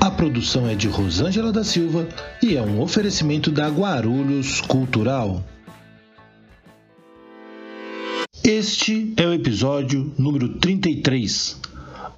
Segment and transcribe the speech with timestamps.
[0.00, 2.08] A produção é de Rosângela da Silva
[2.42, 5.44] e é um oferecimento da Guarulhos Cultural.
[8.42, 11.60] Este é o episódio número 33.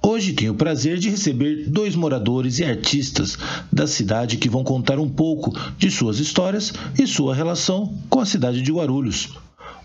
[0.01, 3.37] Hoje tenho o prazer de receber dois moradores e artistas
[3.69, 8.25] da cidade que vão contar um pouco de suas histórias e sua relação com a
[8.25, 9.37] cidade de Guarulhos.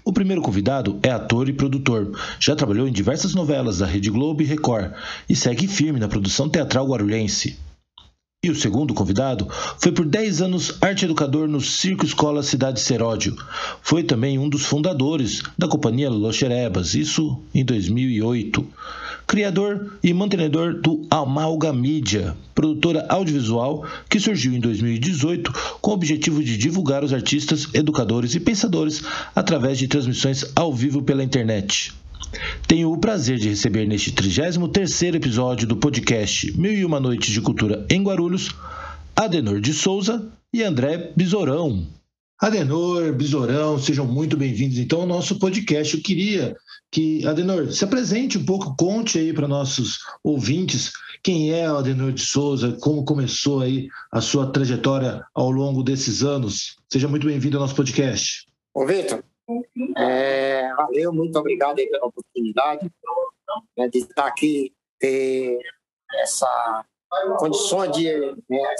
[0.05, 2.17] O primeiro convidado é ator e produtor.
[2.39, 4.93] Já trabalhou em diversas novelas da Rede Globo e Record
[5.29, 7.59] e segue firme na produção teatral guarulhense.
[8.41, 9.49] E o segundo convidado
[9.81, 13.37] foi por 10 anos arte educador no Circo Escola Cidade Seródio.
[13.83, 18.65] Foi também um dos fundadores da companhia Loxerebas, isso em 2008.
[19.27, 26.41] Criador e mantenedor do Amalga Mídia, produtora audiovisual que surgiu em 2018 com o objetivo
[26.41, 29.03] de divulgar os artistas, educadores e pensadores
[29.35, 31.93] através de transmissões ao vivo pela internet.
[32.67, 37.41] Tenho o prazer de receber neste 33º episódio do podcast Mil e Uma Noites de
[37.41, 38.51] Cultura em Guarulhos,
[39.17, 41.87] Adenor de Souza e André Besourão.
[42.41, 45.97] Adenor, Besourão, sejam muito bem-vindos então ao nosso podcast.
[45.97, 46.57] Eu queria
[46.91, 52.13] que, Adenor, se apresente um pouco, conte aí para nossos ouvintes quem é o Adenor
[52.13, 56.77] de Souza, como começou aí a sua trajetória ao longo desses anos.
[56.89, 58.47] Seja muito bem-vindo ao nosso podcast.
[58.73, 59.25] Ô, Vitor,
[59.97, 62.91] é, valeu, muito obrigado pela oportunidade
[63.77, 65.59] né, de estar aqui, ter
[66.21, 66.85] essa
[67.39, 68.75] condições de né,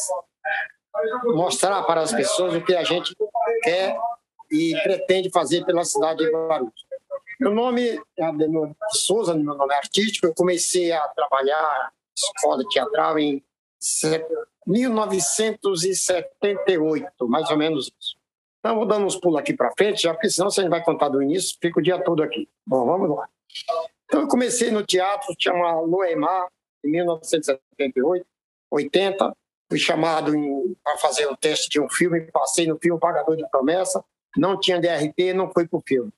[1.25, 3.15] mostrar para as pessoas o que a gente
[3.63, 3.97] quer
[4.51, 6.89] e pretende fazer pela cidade de Guarulhos.
[7.41, 10.27] Meu nome é Adenor Souza, meu nome é artístico.
[10.27, 13.45] Eu comecei a trabalhar escola teatral em
[14.67, 18.18] 1978, mais ou menos isso.
[18.59, 21.23] Então, vou dando uns pulos aqui para frente, já porque senão você vai contar do
[21.23, 22.49] início, fica o dia todo aqui.
[22.67, 23.29] Bom, vamos lá.
[24.05, 26.49] Então, eu comecei no teatro, chama Loemar,
[26.85, 28.27] em 1978,
[28.71, 29.33] 80.
[29.71, 30.33] Fui chamado
[30.83, 34.03] para fazer o teste de um filme, passei no filme Pagador de Promessa,
[34.37, 36.11] não tinha DRT, não fui para o filme.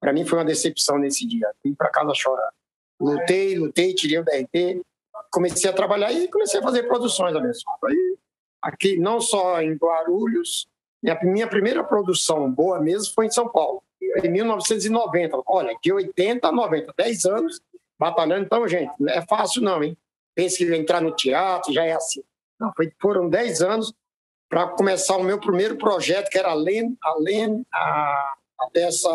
[0.00, 1.50] Para mim foi uma decepção nesse dia.
[1.64, 2.52] Vim para casa chorar.
[3.00, 4.82] Lutei, lutei, tirei o DRT,
[5.30, 7.86] comecei a trabalhar e comecei a fazer produções, abençoado.
[7.86, 8.16] Aí,
[8.62, 10.66] aqui, não só em Guarulhos,
[11.02, 15.42] minha, minha primeira produção boa mesmo foi em São Paulo, em 1990.
[15.46, 17.60] Olha, de 80 a 90, 10 anos
[17.98, 18.44] batalhando.
[18.44, 19.96] Então, gente, não é fácil não, hein?
[20.34, 22.22] Pense que entrar no teatro já é assim.
[22.58, 23.94] Não, foi, foram 10 anos
[24.48, 29.08] para começar o meu primeiro projeto, que era além, além a, a dessa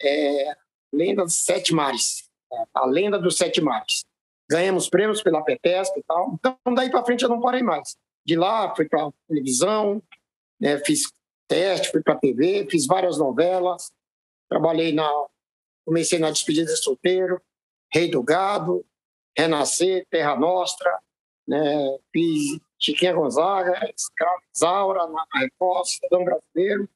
[0.00, 0.56] é,
[0.92, 2.28] Lenda dos Sete Mares,
[2.74, 4.04] a Lenda dos Sete Mares.
[4.48, 6.34] Ganhamos prêmios pela Petesca e tal.
[6.34, 7.96] Então, daí para frente eu não parei mais.
[8.24, 10.02] De lá, fui para televisão,
[10.60, 10.78] né?
[10.78, 11.12] Fiz
[11.48, 13.92] teste, fui para TV, fiz várias novelas,
[14.48, 15.10] trabalhei na.
[15.84, 17.40] Comecei na Despedida de Solteiro,
[17.92, 18.84] Rei do Gado,
[19.38, 20.98] Renascer, Terra Nostra,
[21.46, 21.96] né?
[22.12, 23.78] fiz Chiquinha Gonzaga,
[24.52, 26.88] Isaura, na Record, Cidadão Brasileiro.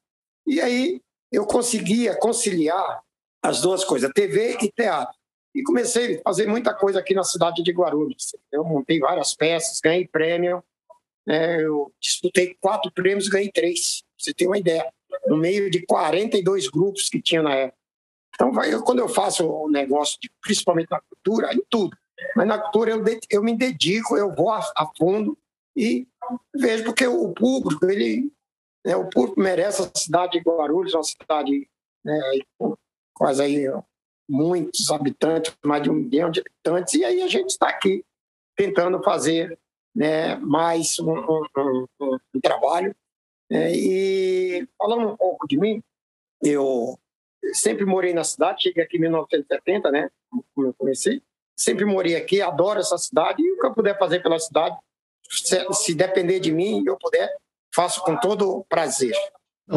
[0.45, 1.01] E aí
[1.31, 3.01] eu conseguia conciliar
[3.41, 5.15] as duas coisas, TV e teatro.
[5.53, 8.35] E comecei a fazer muita coisa aqui na cidade de Guarulhos.
[8.51, 10.63] Eu montei várias peças, ganhei prêmio,
[11.27, 14.91] é, eu disputei quatro prêmios e ganhei três, você tem uma ideia,
[15.27, 17.77] no meio de 42 grupos que tinha na época.
[18.33, 21.95] Então, vai, eu, quando eu faço o negócio, de, principalmente na cultura, em tudo,
[22.35, 25.37] mas na cultura eu, eu me dedico, eu vou a, a fundo
[25.75, 26.07] e
[26.55, 28.31] vejo porque o público, ele,
[28.85, 31.67] né, o público merece a cidade de Guarulhos, uma cidade
[32.03, 32.19] né,
[33.13, 33.65] quase aí
[34.29, 38.03] muitos habitantes, mais de um milhão de habitantes, e aí a gente está aqui
[38.55, 39.57] tentando fazer
[39.95, 42.95] né, mais um, um, um, um trabalho.
[43.49, 45.83] É, e falando um pouco de mim,
[46.41, 46.97] eu
[47.53, 51.21] sempre morei na cidade, cheguei aqui em 1970, né, como eu comecei,
[51.55, 54.75] sempre morei aqui, adoro essa cidade e o que eu puder fazer pela cidade,
[55.29, 57.29] se, se depender de mim, eu puder,
[57.73, 59.15] faço com todo prazer.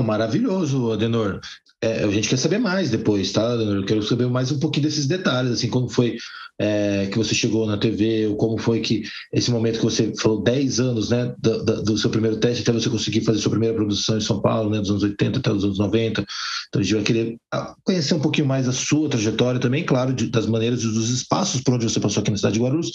[0.03, 1.41] maravilhoso, Adenor.
[1.85, 3.43] É, a gente quer saber mais depois, tá?
[3.43, 6.17] Eu quero saber mais um pouquinho desses detalhes, assim, como foi
[6.59, 10.43] é, que você chegou na TV, ou como foi que esse momento que você falou
[10.43, 14.17] 10 anos né, do, do, seu primeiro teste até você conseguir fazer sua primeira produção
[14.17, 16.25] em São Paulo, né, dos anos 80 até os anos 90.
[16.69, 20.15] Então a gente vai querer ah, conhecer um pouquinho mais a sua trajetória também, claro,
[20.15, 22.93] de, das maneiras e dos espaços por onde você passou aqui na cidade de Guarulhos.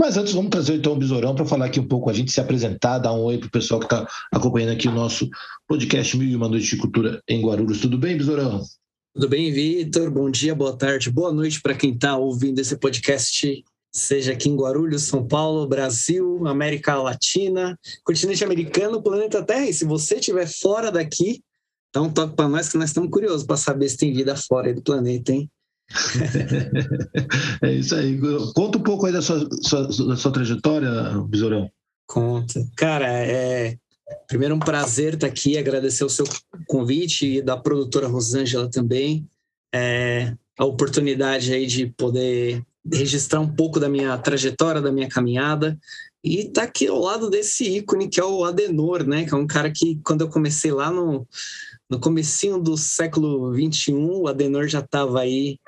[0.00, 2.40] Mas antes, vamos trazer então o Besourão para falar aqui um pouco, a gente se
[2.40, 5.28] apresentar, dar um oi para o pessoal que está acompanhando aqui o nosso
[5.68, 7.82] podcast Mil e Uma Noite de Cultura em Guarulhos.
[7.82, 8.62] Tudo bem, Besourão?
[9.12, 10.10] Tudo bem, Vitor?
[10.10, 13.62] Bom dia, boa tarde, boa noite para quem está ouvindo esse podcast,
[13.92, 19.66] seja aqui em Guarulhos, São Paulo, Brasil, América Latina, continente americano, planeta Terra.
[19.66, 21.42] E se você estiver fora daqui,
[21.94, 24.72] dá um toque para nós que nós estamos curiosos para saber se tem vida fora
[24.72, 25.46] do planeta, hein?
[27.62, 28.18] é isso aí.
[28.54, 30.90] Conta um pouco aí da sua, sua, da sua trajetória,
[31.28, 31.70] Besourão.
[32.06, 32.66] Conta.
[32.76, 33.76] Cara, é
[34.26, 36.24] primeiro um prazer estar aqui, agradecer o seu
[36.66, 39.26] convite e da produtora Rosângela também.
[39.72, 45.78] É, a oportunidade aí de poder registrar um pouco da minha trajetória, da minha caminhada.
[46.22, 49.24] E tá aqui ao lado desse ícone que é o Adenor, né?
[49.24, 51.26] Que é um cara que, quando eu comecei lá no,
[51.90, 55.58] no comecinho do século XXI, o Adenor já estava aí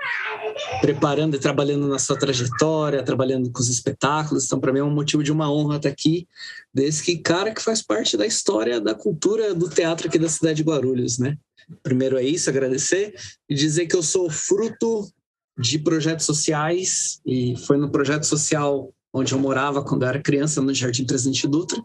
[0.80, 4.44] preparando e trabalhando na sua trajetória, trabalhando com os espetáculos.
[4.44, 6.28] Então, para mim é um motivo de uma honra estar aqui,
[6.72, 10.62] desse cara que faz parte da história da cultura do teatro aqui da cidade de
[10.62, 11.36] Guarulhos, né?
[11.82, 13.14] Primeiro é isso, agradecer
[13.48, 15.08] e dizer que eu sou fruto
[15.58, 20.62] de projetos sociais e foi no projeto social onde eu morava quando eu era criança,
[20.62, 21.82] no Jardim Presidente Dutra,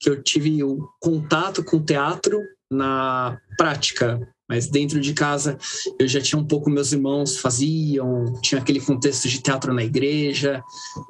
[0.00, 2.40] que eu tive o contato com o teatro
[2.74, 5.56] na prática, mas dentro de casa
[5.98, 10.62] eu já tinha um pouco meus irmãos faziam, tinha aquele contexto de teatro na igreja,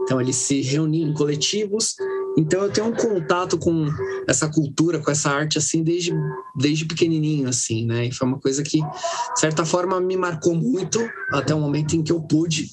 [0.02, 1.94] então eles se reuniam em coletivos.
[2.37, 3.87] Então eu tenho um contato com
[4.28, 6.12] essa cultura, com essa arte assim desde
[6.56, 8.06] desde pequenininho assim, né?
[8.06, 11.00] E foi uma coisa que de certa forma me marcou muito
[11.32, 12.69] até o momento em que eu pude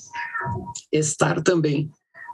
[0.92, 1.90] estar também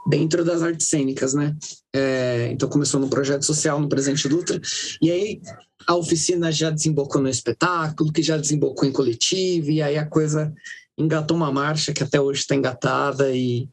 [0.08, 1.54] dentro das artes cênicas, né?
[1.94, 4.60] É, então começou no projeto social no Presente Dutra
[5.02, 5.40] e aí
[5.88, 10.54] a oficina já desembocou no espetáculo, que já desembocou em coletivo, e aí a coisa
[10.98, 13.66] engatou uma marcha que até hoje está engatada e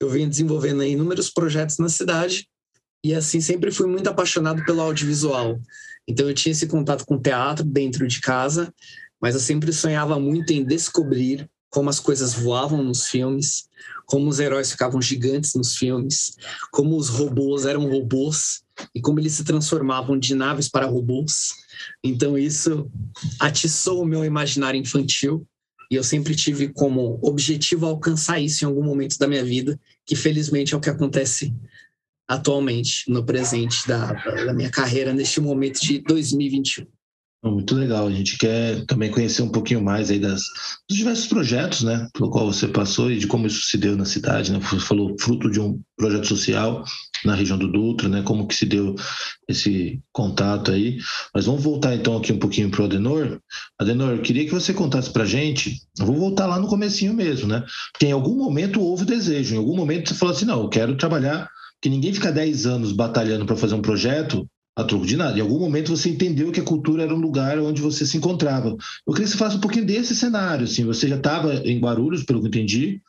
[0.00, 2.48] eu venho desenvolvendo inúmeros projetos na cidade
[3.04, 5.60] e assim sempre fui muito apaixonado pelo audiovisual.
[6.08, 8.74] Então eu tinha esse contato com o teatro dentro de casa,
[9.20, 13.68] mas eu sempre sonhava muito em descobrir como as coisas voavam nos filmes,
[14.04, 16.36] como os heróis ficavam gigantes nos filmes,
[16.72, 18.61] como os robôs eram robôs
[18.94, 21.54] e como eles se transformavam de naves para robôs.
[22.02, 22.90] Então isso
[23.38, 25.46] atiçou o meu imaginário infantil
[25.90, 30.16] e eu sempre tive como objetivo alcançar isso em algum momento da minha vida, que
[30.16, 31.54] felizmente é o que acontece
[32.26, 36.86] atualmente, no presente da, da minha carreira, neste momento de 2021.
[37.44, 38.06] Muito legal.
[38.06, 40.42] A gente quer também conhecer um pouquinho mais aí das,
[40.88, 44.04] dos diversos projetos, né, pelo qual você passou e de como isso se deu na
[44.04, 44.60] cidade, né?
[44.60, 46.84] Você falou fruto de um projeto social
[47.24, 48.22] na região do Dutra, né?
[48.22, 48.94] Como que se deu
[49.48, 50.98] esse contato aí.
[51.34, 53.40] Mas vamos voltar então aqui um pouquinho para o Adenor.
[53.78, 55.80] Adenor, eu queria que você contasse para gente.
[55.98, 57.64] Eu vou voltar lá no comecinho mesmo, né?
[57.92, 60.96] Porque em algum momento houve desejo, em algum momento você falou assim, não, eu quero
[60.96, 61.48] trabalhar
[61.80, 65.36] que ninguém fica 10 anos batalhando para fazer um projeto a troco de nada.
[65.36, 68.68] Em algum momento você entendeu que a cultura era um lugar onde você se encontrava.
[68.68, 70.64] Eu queria que você falasse um pouquinho desse cenário.
[70.64, 73.00] Assim, você já estava em Guarulhos, pelo que entendi,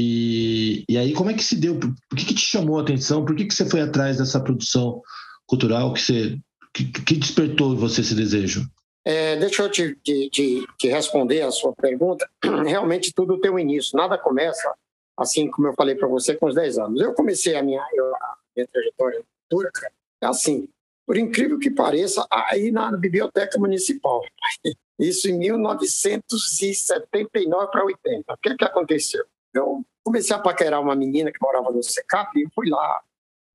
[0.00, 1.78] e, e aí como é que se deu?
[1.78, 3.24] Por que, que te chamou a atenção?
[3.24, 5.02] Por que, que você foi atrás dessa produção
[5.46, 6.38] cultural que, você,
[6.72, 8.64] que, que despertou em você esse desejo?
[9.04, 12.28] É, deixa eu te, te, te, te, responder a sua pergunta.
[12.64, 13.96] Realmente tudo tem um início.
[13.96, 14.72] Nada começa
[15.16, 17.00] assim como eu falei para você com os 10 anos.
[17.00, 19.90] Eu comecei a minha, a minha trajetória turca
[20.22, 20.68] assim
[21.08, 24.20] por incrível que pareça, aí na Biblioteca Municipal.
[25.00, 28.30] Isso em 1979 para 80.
[28.30, 29.24] O que, é que aconteceu?
[29.58, 33.02] Eu comecei a paquerar uma menina que morava no SECAP e fui lá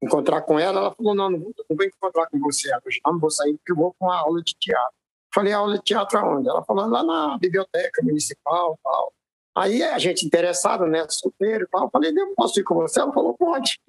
[0.01, 0.79] encontrar com ela.
[0.79, 3.71] Ela falou: Não, não vou, não vou encontrar com você hoje, não, vou sair porque
[3.71, 4.93] eu vou com uma aula de teatro.
[5.33, 6.49] Falei: Aula de teatro aonde?
[6.49, 9.13] Ela falou: Lá na Biblioteca Municipal tal.
[9.55, 11.89] Aí a gente interessado, né, solteiro e tal.
[11.89, 12.99] Falei: Eu posso ir com você?
[12.99, 13.79] Ela falou: Pode.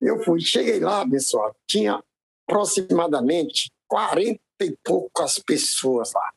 [0.00, 2.02] Eu fui, cheguei lá, pessoal, tinha
[2.48, 6.30] aproximadamente 40 e poucas pessoas lá.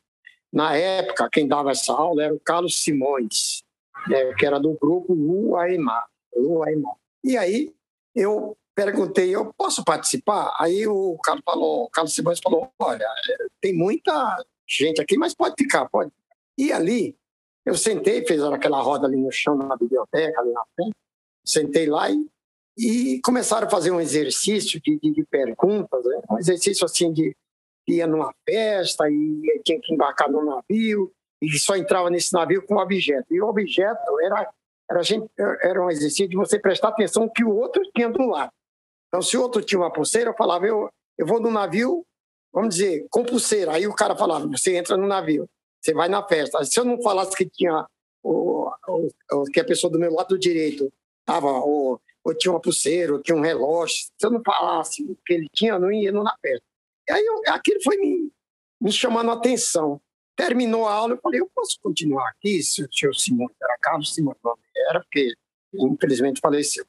[0.52, 3.64] Na época, quem dava essa aula era o Carlos Simões,
[4.08, 5.14] né, que era do grupo.
[6.36, 6.96] Luaimar.
[7.24, 7.74] E aí
[8.16, 10.56] eu perguntei, eu posso participar?
[10.60, 13.08] Aí o Carlos, falou, o Carlos Simões falou, olha,
[13.62, 16.12] tem muita gente aqui, mas pode ficar, pode.
[16.58, 17.16] E ali,
[17.66, 20.96] eu sentei, fez aquela roda ali no chão, na biblioteca, ali na frente,
[21.46, 22.28] sentei lá e
[22.78, 26.22] e começaram a fazer um exercício de, de, de perguntas, né?
[26.30, 27.36] um exercício assim de
[27.88, 31.12] ia numa festa e tinha que embarcar no navio
[31.44, 33.26] e só entrava nesse navio com objeto.
[33.32, 34.50] E o objeto era,
[34.90, 38.52] era, gente, era um exercício de você prestar atenção que o outro tinha do lado.
[39.08, 42.06] Então, se o outro tinha uma pulseira, eu falava, eu, eu vou no navio,
[42.52, 43.74] vamos dizer, com pulseira.
[43.74, 45.48] Aí o cara falava, você entra no navio,
[45.82, 46.64] você vai na festa.
[46.64, 47.86] Se eu não falasse que tinha
[48.24, 48.72] o,
[49.52, 51.48] que a pessoa do meu lado direito estava
[52.24, 53.96] ou tinha uma pulseira, ou tinha um relógio.
[53.96, 56.66] Se eu não falasse o que ele tinha, eu não ia na festa.
[57.08, 58.32] E aí eu, aquilo foi me,
[58.80, 60.00] me chamando a atenção.
[60.36, 64.14] Terminou a aula, eu falei, eu posso continuar aqui, se o senhor Simões, era Carlos
[64.14, 64.58] Simões, não
[64.90, 65.34] era, porque
[65.74, 66.86] infelizmente faleceu.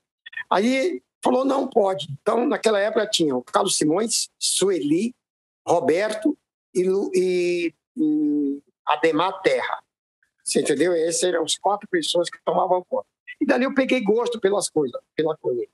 [0.50, 2.06] Aí falou, não pode.
[2.20, 5.14] Então, naquela época tinha o Carlos Simões, Sueli,
[5.66, 6.36] Roberto
[6.74, 6.82] e,
[7.14, 9.82] e, e Ademar Terra.
[10.44, 10.94] Você entendeu?
[10.94, 13.06] Esses eram os quatro pessoas que tomavam conta.
[13.40, 15.66] E dali eu peguei gosto pelas coisas, pela coisa.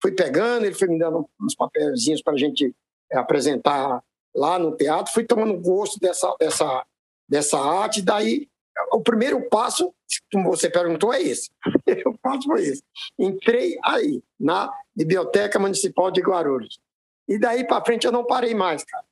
[0.00, 2.74] Fui pegando, ele foi me dando uns papelzinhos para a gente
[3.12, 4.02] apresentar
[4.34, 6.86] lá no teatro, fui tomando gosto dessa, dessa,
[7.28, 8.48] dessa arte, daí
[8.92, 9.94] o primeiro passo,
[10.32, 11.50] como você perguntou, é esse.
[12.06, 12.82] O passo foi esse.
[13.18, 16.78] Entrei aí, na Biblioteca Municipal de Guarulhos.
[17.28, 19.04] E daí para frente eu não parei mais, cara.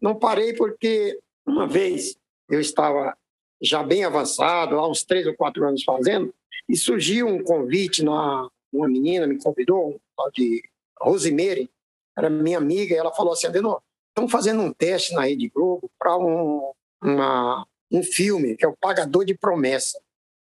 [0.00, 2.16] Não parei porque uma vez
[2.48, 3.16] eu estava
[3.60, 6.34] já bem avançado, há uns três ou quatro anos fazendo,
[6.68, 10.00] e surgiu um convite, numa, uma menina me convidou,
[10.34, 10.62] de
[10.98, 11.70] Rosemary,
[12.16, 15.90] era minha amiga, e ela falou assim, Adenor, estão fazendo um teste na Rede Globo
[15.98, 16.72] para um,
[17.02, 20.00] uma, um filme, que é o Pagador de Promessa.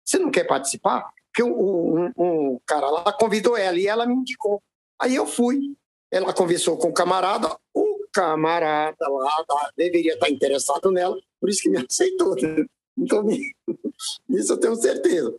[0.04, 1.10] Você não quer participar?
[1.26, 4.62] Porque um, um, cara lá convidou ela e ela me indicou.
[4.98, 5.76] Aí eu fui.
[6.10, 11.68] Ela conversou com o camarada, o camarada lá deveria estar interessado nela, por isso que
[11.68, 12.34] me aceitou.
[12.34, 12.64] Né?
[12.96, 13.26] Então,
[14.30, 15.38] isso eu tenho certeza.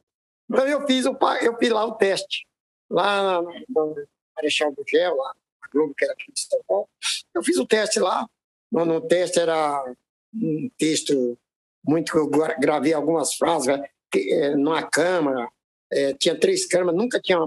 [0.49, 2.47] Então, eu fiz, o, eu fiz lá o teste,
[2.89, 3.95] lá no
[4.35, 6.87] Marechal Gugel, lá na Globo, que era aqui de São Paulo.
[7.33, 8.27] Eu fiz o teste lá.
[8.71, 9.83] No, no teste era
[10.33, 11.37] um texto
[11.85, 15.49] muito que eu gravei algumas frases né, que, é, numa câmera,
[15.91, 17.39] é, tinha três câmeras, nunca tinha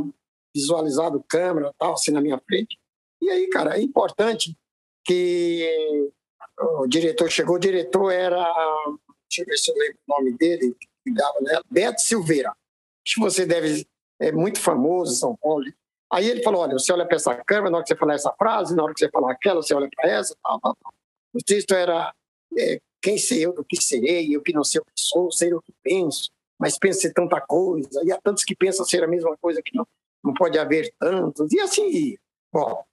[0.54, 2.78] visualizado câmera tal assim na minha frente.
[3.20, 4.56] E aí, cara, é importante
[5.04, 6.10] que
[6.58, 8.44] o diretor chegou, o diretor era
[9.32, 12.52] deixa eu ver se eu lembro o nome dele, cuidava nela, Beto Silveira.
[13.04, 13.86] Que você deve,
[14.20, 15.64] é muito famoso em São Paulo.
[16.12, 18.32] Aí ele falou: olha, você olha para essa câmera, na hora que você falar essa
[18.32, 20.94] frase, na hora que você falar aquela, você olha para essa, tal, tal, tal.
[21.34, 22.14] O texto era:
[22.58, 25.52] é, quem sei eu do que serei, eu que não sei o que sou, sei
[25.52, 29.08] o que penso, mas penso ser tanta coisa, e há tantos que pensam ser a
[29.08, 29.86] mesma coisa que não,
[30.22, 32.16] não pode haver tantos, e assim
[32.52, 32.84] Bom,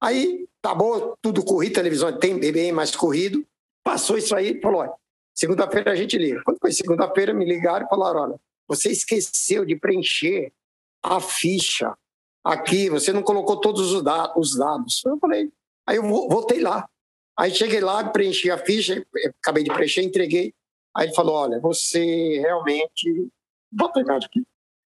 [0.00, 3.44] aí tá bom, tudo corrido, televisão tem bem mais corrido,
[3.82, 4.94] passou isso aí, falou: olha,
[5.38, 6.42] Segunda-feira a gente liga.
[6.42, 10.52] Quando foi segunda-feira, me ligaram e falaram: olha, você esqueceu de preencher
[11.00, 11.96] a ficha
[12.42, 14.02] aqui, você não colocou todos os,
[14.34, 15.00] os dados.
[15.06, 15.48] Eu falei,
[15.86, 16.88] aí eu voltei lá.
[17.38, 19.06] Aí cheguei lá, preenchi a ficha,
[19.40, 20.52] acabei de preencher, entreguei.
[20.96, 23.28] Aí ele falou: olha, você realmente.
[23.70, 24.42] Bota a aqui.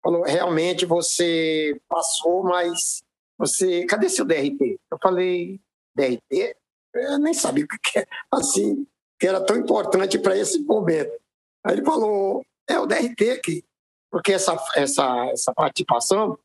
[0.01, 3.03] Falou: realmente você passou, mas
[3.37, 3.85] você.
[3.85, 4.79] Cadê seu DRT?
[4.91, 5.59] Eu falei:
[5.95, 6.55] DRT?
[6.93, 8.05] Eu nem sabia o que é.
[8.31, 8.85] Assim,
[9.23, 11.17] que era tão importante para esse momento.
[11.63, 13.63] Aí ele falou, é o DRT aqui,
[14.11, 16.37] porque essa, essa, essa participação,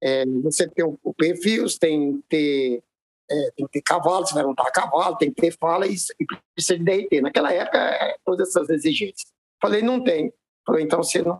[0.00, 2.82] é, você tem o, o perfil, tem que ter,
[3.30, 6.26] é, tem que ter cavalo, você vai montar cavalo, tem que ter fala e, e
[6.54, 7.20] precisa de DRT.
[7.20, 9.32] Naquela época, é, todas essas exigências.
[9.60, 10.32] Falei, não tem.
[10.66, 11.38] Falei, então você não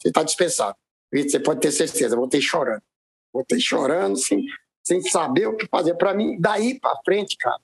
[0.00, 0.76] você está dispensado.
[1.12, 2.82] Você pode ter certeza, voltei chorando.
[3.32, 4.44] Voltei chorando, sem,
[4.82, 5.94] sem saber o que fazer.
[5.94, 7.60] Para mim, daí para frente, cara,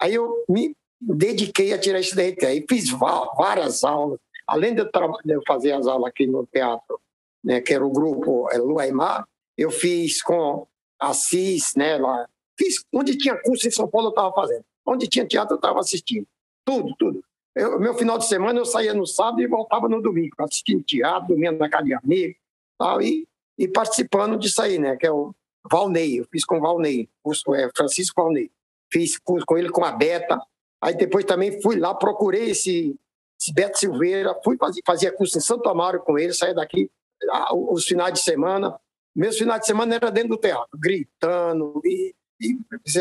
[0.00, 2.46] aí eu me dediquei a tirar esse DRT.
[2.46, 7.00] Aí fiz várias aulas, além de eu, fazer as aulas aqui no teatro,
[7.42, 9.26] né, que era o grupo é, Luaimar,
[9.56, 10.66] eu fiz com
[10.98, 12.26] Assis, né, lá.
[12.58, 14.64] Fiz onde tinha curso em São Paulo, eu estava fazendo.
[14.86, 16.26] Onde tinha teatro, eu estava assistindo.
[16.64, 17.24] Tudo, tudo.
[17.54, 21.28] Eu, meu final de semana, eu saía no sábado e voltava no domingo, assistindo teatro,
[21.28, 22.34] dormindo na casa de amigo,
[22.78, 25.32] tal, e, e participando disso aí, né, que é o
[25.70, 26.20] Valnei.
[26.20, 28.50] Eu fiz com o Valnei, curso, é, Francisco Valnei.
[28.92, 30.40] Fiz curso com ele, com a Beta,
[30.84, 32.94] Aí depois também fui lá, procurei esse,
[33.40, 36.90] esse Beto Silveira, fui fazer, fazia curso em Santo Amaro com ele, saía daqui
[37.30, 38.78] ah, os finais de semana.
[39.16, 42.14] Meus finais de semana era dentro do teatro, gritando, e,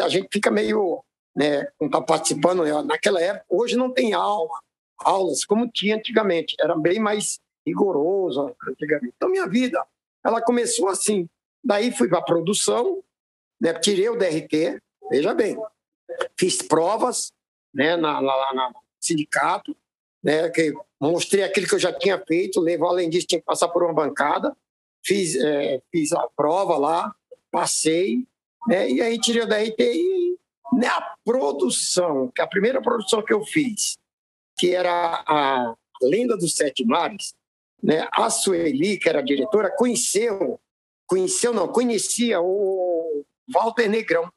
[0.03, 1.03] a gente fica meio,
[1.35, 2.63] né, não está participando.
[2.63, 4.59] Né, naquela época, hoje não tem aula,
[4.97, 9.13] aulas como tinha antigamente, era bem mais rigoroso antigamente.
[9.15, 9.83] Então, minha vida,
[10.23, 11.27] ela começou assim.
[11.63, 13.01] Daí fui para a produção,
[13.59, 15.57] né, tirei o DRT, veja bem,
[16.37, 17.31] fiz provas,
[17.73, 19.75] né, na, lá, na sindicato,
[20.21, 23.67] né, que mostrei aquilo que eu já tinha feito, levou além disso, tinha que passar
[23.69, 24.55] por uma bancada,
[25.03, 27.13] fiz, é, fiz a prova lá,
[27.51, 28.25] passei,
[28.67, 30.37] né, e aí tirei da RTI.
[30.73, 33.95] Na produção, que a primeira produção que eu fiz,
[34.57, 37.35] que era a Lenda dos Sete Mares,
[37.81, 40.59] né, a Sueli, que era a diretora, conheceu,
[41.05, 44.31] conheceu não, conhecia o Walter Negrão.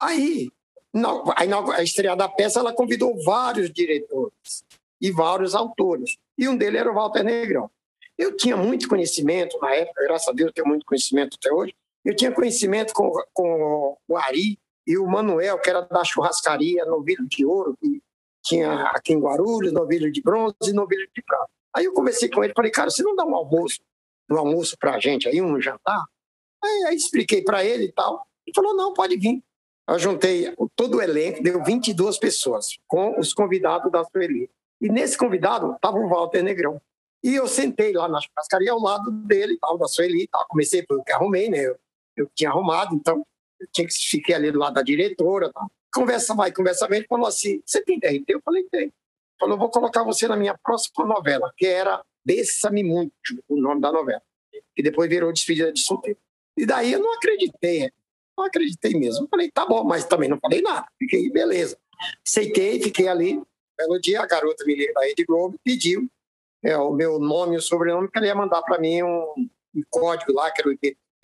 [0.00, 0.50] Aí
[1.74, 4.64] a estreia da peça, ela convidou vários diretores
[5.00, 6.16] e vários autores.
[6.38, 7.70] E um deles era o Walter Negrão.
[8.16, 11.74] Eu tinha muito conhecimento na época, graças a Deus, tenho muito conhecimento até hoje.
[12.06, 17.26] Eu tinha conhecimento com, com o Ari e o Manuel, que era da churrascaria Novilho
[17.26, 18.00] de Ouro, que
[18.44, 21.50] tinha aqui em Guarulhos, Novilho de Bronze e Novilho de Prata.
[21.74, 23.80] Aí eu conversei com ele, falei, cara, você não dá um almoço,
[24.30, 26.00] um almoço para a gente aí, um jantar?
[26.62, 28.24] Aí, aí expliquei para ele e tal.
[28.46, 29.42] Ele falou, não, pode vir.
[29.88, 34.48] Eu juntei todo o elenco, deu 22 pessoas, com os convidados da Sueli.
[34.80, 36.80] E nesse convidado estava o Walter Negrão.
[37.24, 40.46] E eu sentei lá na churrascaria ao lado dele, tal, da Sueli, tal.
[40.46, 41.66] comecei porque arrumei, né?
[41.66, 41.76] Eu,
[42.16, 43.24] eu tinha arrumado, então
[43.60, 45.52] eu tinha que ficar ali do lado da diretora.
[45.52, 45.70] Tal.
[45.94, 47.04] Conversa vai, conversa vem.
[47.04, 48.24] Falou assim: Você tem DRT?
[48.28, 48.92] Eu falei: Tem.
[49.38, 53.12] Falou: Vou colocar você na minha próxima novela, que era Bessa-me Muito,
[53.48, 54.22] o nome da novela.
[54.74, 56.18] Que depois virou Despedida de Solteiro.
[56.56, 57.90] E daí eu não acreditei,
[58.36, 59.24] não acreditei mesmo.
[59.24, 60.86] Eu falei: Tá bom, mas também não falei nada.
[60.98, 61.78] Fiquei, beleza.
[62.26, 63.42] Aceitei, fiquei ali.
[63.76, 66.08] Belo dia, a garota me liga da Rede Globo pediu
[66.62, 69.82] é, o meu nome e o sobrenome, que ela ia mandar para mim um, um,
[69.90, 70.72] código lá, que era o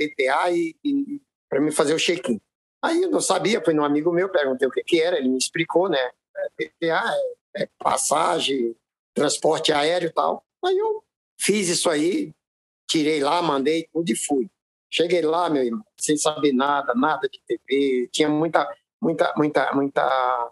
[0.03, 2.41] IPTA, e, e para me fazer o check-in.
[2.83, 5.39] Aí eu não sabia, fui num amigo meu, perguntei o que, que era, ele me
[5.39, 6.11] explicou, né?
[6.57, 7.15] PTA
[7.57, 8.75] é, é passagem,
[9.15, 10.45] transporte aéreo e tal.
[10.65, 11.03] Aí eu
[11.39, 12.33] fiz isso aí,
[12.89, 14.51] tirei lá, mandei tudo e fui.
[14.91, 18.69] Cheguei lá, meu irmão, sem saber nada, nada de TV, tinha muita,
[19.01, 20.51] muita, muita, muita,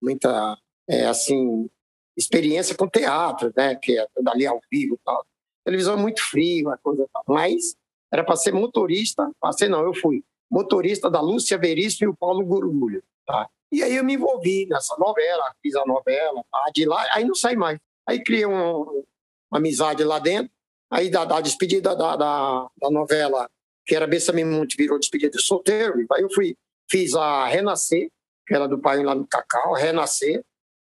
[0.00, 1.68] muita, é, assim,
[2.16, 3.74] experiência com teatro, né?
[3.74, 5.26] Que é dali ao vivo e tal.
[5.64, 7.24] Televisão é muito frio, uma coisa tal.
[7.26, 7.74] Mas
[8.12, 12.44] era para ser motorista, passei não, eu fui motorista da Lúcia Veríssimo e o Paulo
[12.44, 13.48] Gurgulho, tá?
[13.70, 16.42] E aí eu me envolvi nessa novela, fiz a novela,
[16.74, 17.78] de lá, aí não saí mais.
[18.04, 19.04] Aí criei um,
[19.48, 20.50] uma amizade lá dentro,
[20.90, 23.48] aí da, da despedida da, da, da, novela,
[23.86, 26.56] que era Bessa Monte, virou despedida de solteiro, aí eu fui,
[26.90, 28.10] fiz a Renascer,
[28.44, 30.42] que era do pai lá no Cacau, Renascer,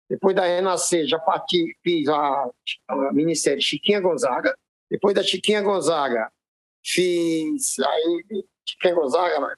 [0.08, 2.50] depois da Renascer, já parti, fiz a,
[2.88, 4.56] a minissérie Chiquinha Gonzaga.
[4.90, 6.30] Depois da Chiquinha Gonzaga,
[6.84, 9.56] fiz aí, Chiquinha Gonzaga,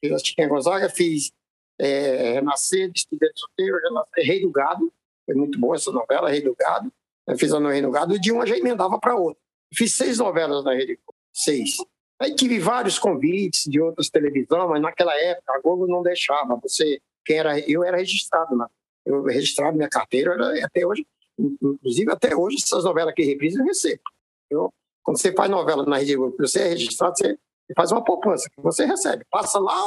[0.00, 1.32] fiz a Chiquinha Gonzaga, fiz
[1.78, 4.92] é, Renascer, de Solteiro, Renascer, Rei do Gado.
[5.24, 6.92] Foi muito boa essa novela, Rei do Gado.
[7.26, 9.42] Eu fiz a no Rei do Gado, e de uma já emendava para outra.
[9.74, 10.98] Fiz seis novelas na Rede
[11.32, 11.76] seis.
[12.20, 16.56] Aí tive vários convites de outras televisões, mas naquela época a Globo não deixava.
[16.62, 18.70] Você, quem era, eu era registrado na
[19.06, 21.06] eu registrado minha carteira, era, até hoje,
[21.38, 24.02] inclusive até hoje, essas novelas que reprisam, eu recebo.
[24.50, 24.74] Eu,
[25.06, 27.38] quando você faz novela na Rede Globo, você é registrado, você
[27.76, 29.24] faz uma poupança, que você recebe.
[29.30, 29.80] Passa lá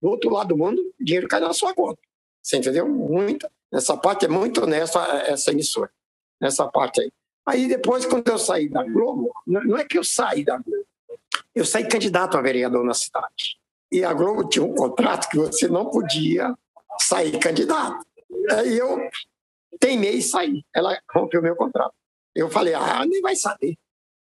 [0.00, 2.00] do outro lado do mundo, o dinheiro cai na sua conta.
[2.40, 2.88] Você entendeu?
[2.88, 3.50] Muita.
[3.72, 5.90] Essa parte é muito honesta, essa emissora.
[6.40, 7.10] Nessa parte aí.
[7.44, 10.86] Aí depois, quando eu saí da Globo, não é que eu saí da Globo,
[11.52, 13.58] eu saí candidato a vereador na cidade.
[13.90, 16.54] E a Globo tinha um contrato que você não podia
[17.00, 18.06] sair candidato.
[18.52, 19.00] Aí eu
[19.80, 20.64] teimei saí.
[20.72, 21.94] Ela rompeu meu contrato.
[22.36, 23.76] Eu falei, ah, nem vai saber.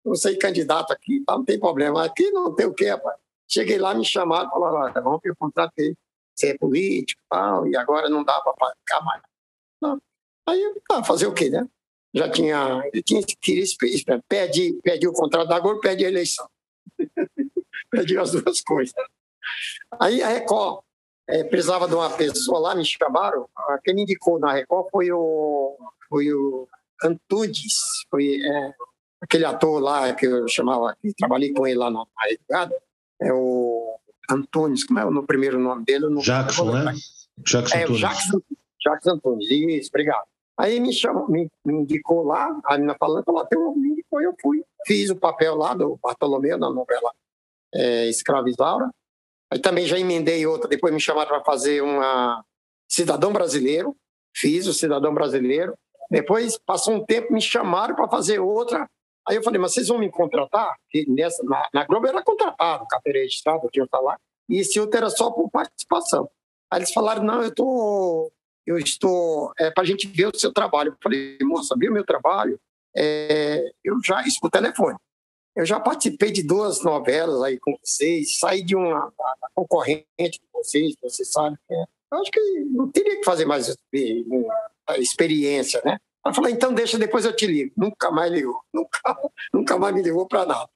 [0.09, 2.05] Eu saí candidato aqui, tá, não tem problema.
[2.05, 3.19] Aqui não tem o quê, rapaz.
[3.47, 5.95] Cheguei lá, me chamaram, falaram, olha, rompe o contrato aí.
[6.35, 9.23] Você é político tal, e agora não dá para ficar mais.
[9.81, 10.01] Não.
[10.47, 11.67] Aí, ah, fazer o quê, né?
[12.15, 13.65] Já tinha, eu tinha queria
[14.29, 16.49] pede, pede o contrato da Globo, a eleição.
[17.91, 18.95] pedi as duas coisas.
[20.01, 20.83] Aí a Record
[21.29, 23.49] é, precisava de uma pessoa lá, me chamaram.
[23.85, 25.77] Quem me indicou na Record foi o,
[26.09, 26.67] foi o
[27.03, 27.75] Antunes,
[28.11, 28.75] foi é,
[29.29, 32.75] aquele ator lá que eu chamava, que trabalhei com ele lá na Rede
[33.21, 33.99] é o
[34.31, 36.09] Antunes, como é o primeiro nome dele?
[36.09, 36.95] Não Jackson, né?
[37.39, 38.01] Jackson é, Antunes.
[38.01, 38.41] Jackson,
[38.81, 40.25] Jackson Antunes, isso, obrigado.
[40.57, 44.21] Aí me, chamou, me, me indicou lá, a menina falando, falou, tem um me indicou,
[44.21, 44.65] eu fui.
[44.87, 47.13] Fiz o papel lá do Bartolomeu na novela
[47.75, 48.91] é, Escravizaura.
[49.51, 52.45] Aí também já emendei outra, depois me chamaram para fazer uma
[52.89, 53.95] Cidadão Brasileiro,
[54.35, 55.75] fiz o Cidadão Brasileiro.
[56.11, 58.89] Depois, passou um tempo, me chamaram para fazer outra.
[59.29, 60.75] Aí eu falei, mas vocês vão me contratar?
[61.09, 64.19] Nessa, na, na Globo era contratado, carteira registrada, tinha lá.
[64.49, 66.29] E esse outro era só por participação.
[66.71, 68.33] Aí eles falaram, não, eu tô,
[68.67, 70.93] eu estou, é para a gente ver o seu trabalho.
[70.93, 72.59] Eu falei, moça, viu meu trabalho?
[72.97, 74.97] É, eu já, isso por telefone.
[75.55, 79.13] Eu já participei de duas novelas aí com vocês, saí de uma,
[79.55, 81.59] concorrente de vocês, você sabe.
[81.69, 81.85] Né?
[82.13, 83.77] Eu acho que não teria que fazer mais
[84.97, 85.99] experiência, né?
[86.29, 87.73] Ela falou, então deixa, depois eu te ligo.
[87.75, 89.19] Nunca mais ligou, nunca,
[89.51, 90.69] nunca mais me ligou para nada.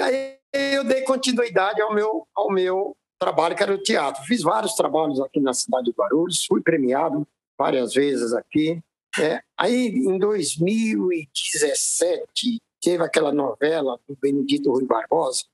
[0.00, 4.24] Aí eu dei continuidade ao meu, ao meu trabalho, que era o teatro.
[4.24, 8.82] Fiz vários trabalhos aqui na cidade de Guarulhos, fui premiado várias vezes aqui.
[9.20, 15.44] É, aí, em 2017, teve aquela novela do Benedito Rui Barbosa,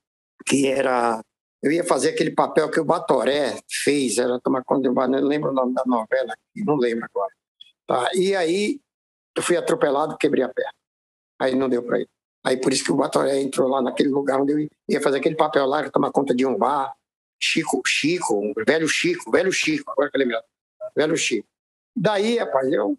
[0.45, 1.21] que era.
[1.61, 5.53] Eu ia fazer aquele papel que o Batoré fez, era tomar conta não lembro o
[5.53, 7.33] nome da novela, não lembro agora.
[7.85, 8.09] Tá?
[8.13, 8.79] E aí
[9.39, 10.73] eu fui atropelado, quebrei a perna.
[11.39, 12.09] Aí não deu para ir.
[12.45, 15.35] Aí por isso que o Batoré entrou lá naquele lugar onde eu ia fazer aquele
[15.35, 16.93] papel lá, que tomar conta de um bar.
[17.41, 20.41] Chico, Chico, velho Chico, velho Chico, agora que eu lembro.
[20.95, 21.47] Velho Chico.
[21.95, 22.97] Daí, rapaz, eu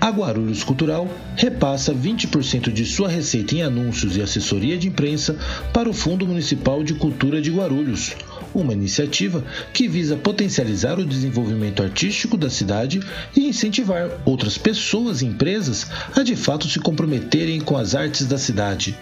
[0.00, 5.36] A Guarulhos Cultural repassa 20% de sua receita em anúncios e assessoria de imprensa
[5.72, 8.16] para o Fundo Municipal de Cultura de Guarulhos
[8.54, 13.00] uma iniciativa que visa potencializar o desenvolvimento artístico da cidade
[13.36, 15.86] e incentivar outras pessoas e empresas
[16.16, 18.96] a de fato se comprometerem com as artes da cidade.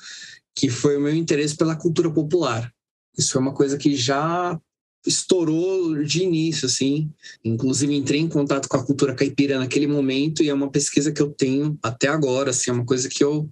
[0.54, 2.70] que foi o meu interesse pela cultura popular.
[3.16, 4.60] Isso foi uma coisa que já
[5.06, 7.10] estourou de início, assim.
[7.42, 11.22] Inclusive entrei em contato com a cultura caipira naquele momento e é uma pesquisa que
[11.22, 13.48] eu tenho até agora, assim, é uma coisa que eu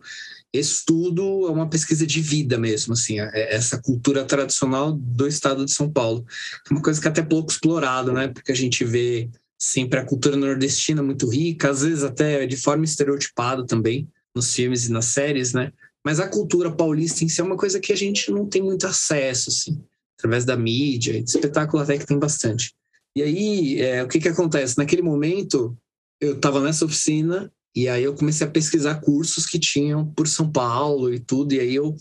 [0.53, 5.65] estudo é uma pesquisa de vida mesmo, assim, é, é essa cultura tradicional do estado
[5.65, 6.25] de São Paulo.
[6.69, 8.29] É uma coisa que é até pouco explorado, né?
[8.29, 12.85] Porque a gente vê sempre a cultura nordestina muito rica, às vezes até de forma
[12.85, 15.73] estereotipada também, nos filmes e nas séries, né?
[16.05, 18.87] Mas a cultura paulista em si é uma coisa que a gente não tem muito
[18.87, 19.83] acesso, assim,
[20.19, 22.73] através da mídia, de espetáculo até que tem bastante.
[23.15, 24.79] E aí, é, o que que acontece?
[24.79, 25.77] Naquele momento,
[26.21, 30.51] eu estava nessa oficina e aí eu comecei a pesquisar cursos que tinham por São
[30.51, 31.55] Paulo e tudo.
[31.55, 31.95] E aí eu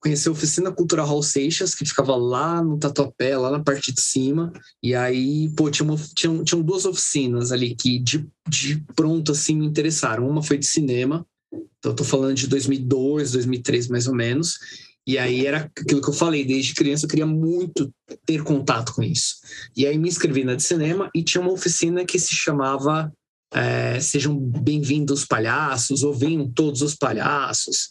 [0.00, 4.00] conheci a Oficina Cultural Raul Seixas, que ficava lá no Tatuapé, lá na parte de
[4.00, 4.52] cima.
[4.82, 10.28] E aí, pô, tinha uma, duas oficinas ali que de, de pronto, assim, me interessaram.
[10.28, 14.58] Uma foi de cinema, então eu tô falando de 2002, 2003 mais ou menos.
[15.06, 17.92] E aí era aquilo que eu falei, desde criança eu queria muito
[18.24, 19.36] ter contato com isso.
[19.76, 23.12] E aí me inscrevi na de cinema e tinha uma oficina que se chamava
[23.54, 27.88] é, sejam bem-vindos palhaços, ou venham todos os palhaços.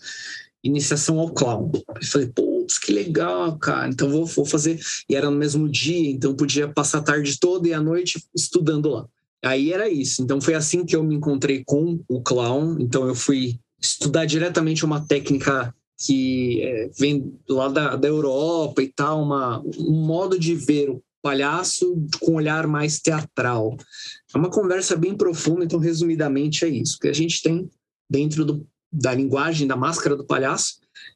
[0.63, 1.72] Iniciação ao clown.
[1.74, 3.88] Eu falei, putz, que legal, cara.
[3.88, 4.80] Então vou, vou fazer.
[5.10, 8.89] E era no mesmo dia, então podia passar a tarde toda e a noite estudando
[8.89, 9.08] lá.
[9.44, 10.24] Aí era isso.
[10.24, 12.78] Então foi assim que eu me encontrei com o clown.
[12.80, 18.88] Então eu fui estudar diretamente uma técnica que é, vem lá da, da Europa e
[18.88, 23.76] tal, uma, um modo de ver o palhaço com um olhar mais teatral.
[24.32, 27.00] É uma conversa bem profunda, então, resumidamente, é isso.
[27.00, 27.68] Que a gente tem
[28.08, 30.76] dentro do, da linguagem da máscara do palhaço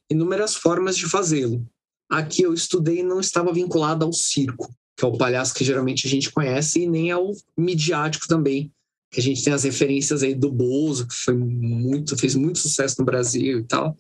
[0.09, 1.63] inúmeras formas de fazê-lo.
[2.09, 4.73] Aqui eu estudei não estava vinculado ao circo.
[4.97, 8.73] que é o palhaço que geralmente a gente conhece, e nem ao midiático também,
[9.11, 12.95] que a gente tem as referências aí do Bozo, que foi muito, fez muito sucesso
[12.99, 13.97] no Brasil e tal.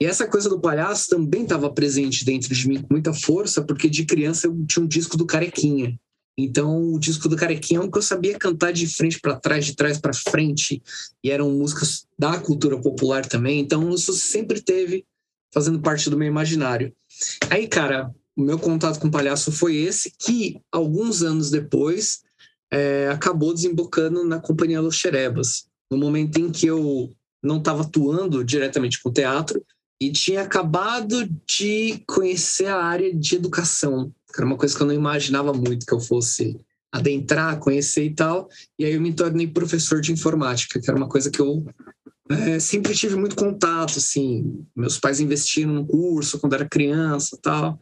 [0.00, 3.88] E essa coisa do palhaço também estava presente dentro de mim com muita força, porque
[3.88, 5.98] de criança eu tinha um disco do Carequinha.
[6.38, 9.64] Então, o disco do Carequinha é um que eu sabia cantar de frente para trás,
[9.64, 10.82] de trás para frente,
[11.24, 13.58] e eram músicas da cultura popular também.
[13.58, 15.06] Então, isso sempre teve
[15.50, 16.92] fazendo parte do meu imaginário.
[17.48, 22.20] Aí, cara, o meu contato com o palhaço foi esse, que alguns anos depois
[22.72, 27.10] é, acabou desembocando na Companhia Los Xerebas, no momento em que eu
[27.42, 29.62] não estava atuando diretamente com o teatro
[30.00, 34.86] e tinha acabado de conhecer a área de educação, que era uma coisa que eu
[34.86, 36.58] não imaginava muito que eu fosse
[36.92, 38.48] adentrar, conhecer e tal.
[38.78, 41.64] E aí eu me tornei professor de informática, que era uma coisa que eu
[42.28, 44.64] é, sempre tive muito contato, assim.
[44.74, 47.78] Meus pais investiram no curso quando era criança tal.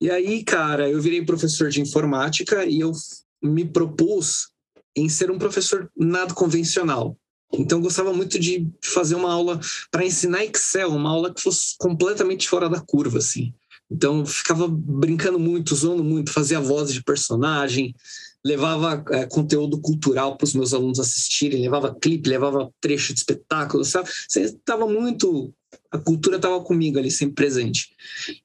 [0.00, 2.92] E aí, cara, eu virei professor de informática e eu
[3.42, 4.48] me propus
[4.96, 7.16] em ser um professor nada convencional.
[7.52, 11.76] Então, eu gostava muito de fazer uma aula para ensinar Excel, uma aula que fosse
[11.78, 13.52] completamente fora da curva, assim.
[13.90, 17.94] Então, eu ficava brincando muito, zoando muito, fazia voz de personagem,
[18.44, 23.84] levava é, conteúdo cultural para os meus alunos assistirem, levava clipe, levava trecho de espetáculo,
[23.84, 24.08] sabe?
[24.34, 25.52] Estava muito.
[25.90, 27.90] A cultura estava comigo ali, sempre presente.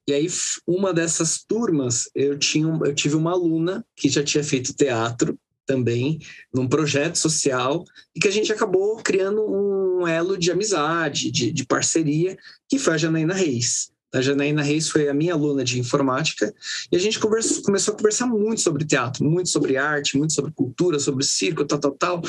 [0.08, 0.28] E aí,
[0.66, 6.20] uma dessas turmas, eu, tinha, eu tive uma aluna que já tinha feito teatro também,
[6.54, 7.84] num projeto social,
[8.16, 12.38] e que a gente acabou criando um elo de amizade, de, de parceria,
[12.70, 13.92] que foi a Janaína Reis.
[14.14, 16.54] A Janaína Reis foi a minha aluna de informática
[16.90, 20.52] e a gente conversou, começou a conversar muito sobre teatro, muito sobre arte, muito sobre
[20.54, 22.22] cultura, sobre circo, tal, tal, tal.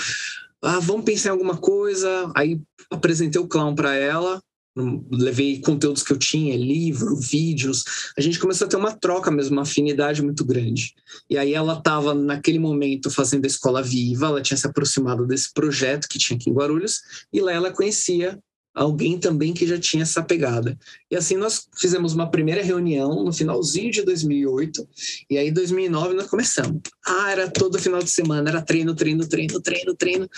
[0.61, 2.30] Ah, vamos pensar em alguma coisa.
[2.34, 4.42] Aí apresentei o clown para ela,
[5.11, 7.85] levei conteúdos que eu tinha, livro, vídeos.
[8.17, 10.95] A gente começou a ter uma troca mesmo, uma afinidade muito grande.
[11.29, 15.53] E aí ela estava naquele momento fazendo a escola viva, ela tinha se aproximado desse
[15.53, 17.01] projeto que tinha aqui em Guarulhos
[17.33, 18.38] e lá ela conhecia
[18.79, 20.79] alguém também que já tinha essa pegada.
[21.11, 24.88] E assim nós fizemos uma primeira reunião no finalzinho de 2008
[25.31, 26.81] e aí em 2009 nós começamos.
[27.05, 30.29] Ah, era todo final de semana, era treino, treino, treino, treino, treino.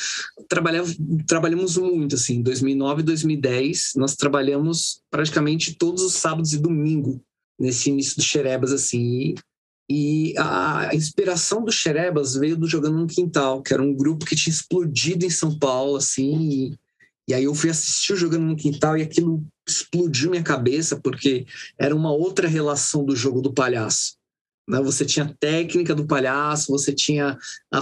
[0.48, 0.88] Trabalhava,
[1.26, 7.22] trabalhamos muito assim, 2009 e 2010 nós trabalhamos praticamente todos os sábados e domingo
[7.59, 9.35] nesse início do Xerebas assim.
[9.92, 14.37] E a inspiração do Xerebas veio do Jogando no Quintal, que era um grupo que
[14.37, 16.79] tinha explodido em São Paulo, assim,
[17.30, 21.46] e aí eu fui assistir Jogando no Quintal e aquilo explodiu minha cabeça, porque
[21.78, 24.16] era uma outra relação do jogo do palhaço.
[24.68, 24.82] Né?
[24.82, 27.38] Você tinha a técnica do palhaço, você tinha
[27.72, 27.80] a,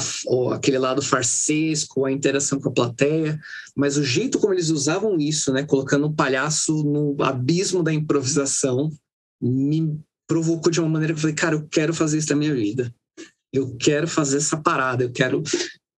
[0.55, 3.41] aquele lado farsesco, a interação com a plateia,
[3.75, 5.65] mas o jeito como eles usavam isso, né?
[5.65, 8.93] colocando o palhaço no abismo da improvisação,
[9.41, 12.55] me provocou de uma maneira que eu falei, cara, eu quero fazer isso na minha
[12.55, 12.95] vida.
[13.51, 15.43] Eu quero fazer essa parada, eu quero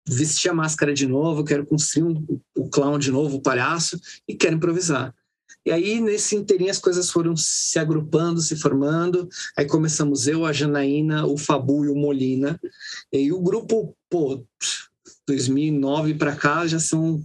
[0.07, 4.35] vestir a máscara de novo, quero construir um, o clown de novo, o palhaço, e
[4.35, 5.13] quero improvisar.
[5.65, 9.27] E aí, nesse inteirinho, as coisas foram se agrupando, se formando.
[9.57, 12.59] Aí começamos eu, a Janaína, o Fabu e o Molina.
[13.11, 14.43] E o grupo, pô,
[15.27, 17.23] 2009 para cá já são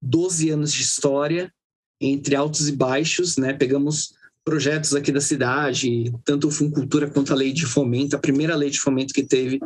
[0.00, 1.52] 12 anos de história,
[2.00, 3.52] entre altos e baixos, né?
[3.52, 8.18] Pegamos projetos aqui da cidade, tanto o Fundo Cultura quanto a Lei de Fomento, a
[8.18, 9.60] primeira lei de fomento que teve,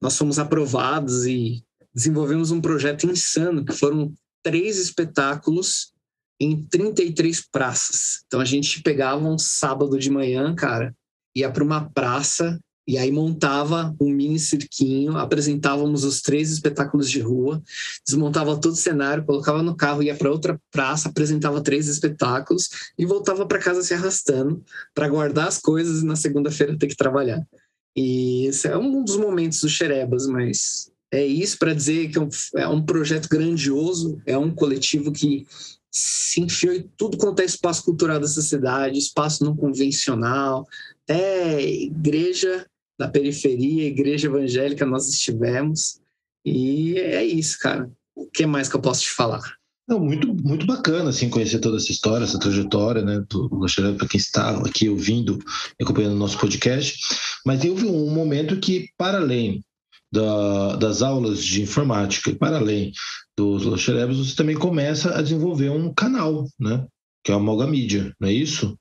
[0.00, 5.92] nós fomos aprovados e desenvolvemos um projeto insano, que foram três espetáculos
[6.40, 8.22] em 33 praças.
[8.26, 10.94] Então a gente pegava um sábado de manhã, cara,
[11.34, 17.20] ia para uma praça e aí montava um mini cirquinho, apresentávamos os três espetáculos de
[17.20, 17.62] rua,
[18.04, 23.06] desmontava todo o cenário, colocava no carro, ia para outra praça, apresentava três espetáculos e
[23.06, 27.46] voltava para casa se arrastando para guardar as coisas e na segunda-feira ter que trabalhar.
[27.94, 32.20] E esse é um dos momentos do Xerebas, mas é isso para dizer que é
[32.20, 35.46] um, é um, projeto grandioso, é um coletivo que
[35.90, 40.66] se enfiou em tudo quanto é espaço cultural dessa cidade, espaço não convencional,
[41.02, 42.64] até igreja
[42.98, 46.00] da periferia, igreja evangélica nós estivemos.
[46.44, 47.90] E é isso, cara.
[48.14, 49.42] O que mais que eu posso te falar?
[49.88, 53.24] Não, muito, muito bacana assim, conhecer toda essa história, essa trajetória, né?
[53.50, 55.40] Gostaria para quem está aqui ouvindo
[55.82, 56.96] acompanhando o nosso podcast.
[57.44, 59.64] Mas vi um momento que, para além
[60.12, 62.92] da, das aulas de informática, para além
[63.36, 66.84] dos Loxerebs, você também começa a desenvolver um canal, né?
[67.24, 68.76] Que é o Amalga Mídia, não é isso?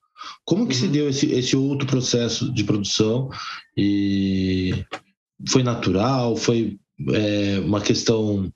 [0.46, 0.82] Como que uhum.
[0.82, 3.30] se deu esse, esse outro processo de produção?
[3.78, 4.84] E
[5.48, 6.36] foi natural?
[6.36, 6.78] Foi
[7.14, 8.52] é, uma questão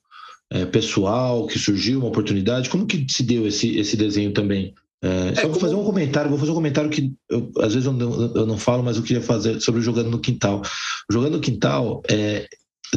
[0.51, 2.69] é, pessoal que surgiu, uma oportunidade?
[2.69, 4.73] Como que se deu esse, esse desenho também?
[5.03, 7.85] É, é, só vou fazer um comentário, vou fazer um comentário que eu, às vezes
[7.85, 10.61] eu não, eu não, falo, mas eu queria fazer sobre o Jogando no Quintal.
[11.09, 12.47] O Jogando no Quintal é,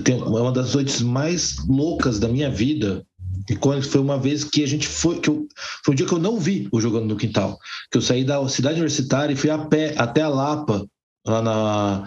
[0.03, 3.05] tenho, é uma das noites mais loucas da minha vida.
[3.49, 5.47] E quando foi uma vez que a gente foi, que eu,
[5.85, 7.59] foi um dia que eu não vi o Jogando no Quintal.
[7.91, 10.87] Que eu saí da cidade universitária e fui a pé até a Lapa,
[11.27, 12.05] lá na.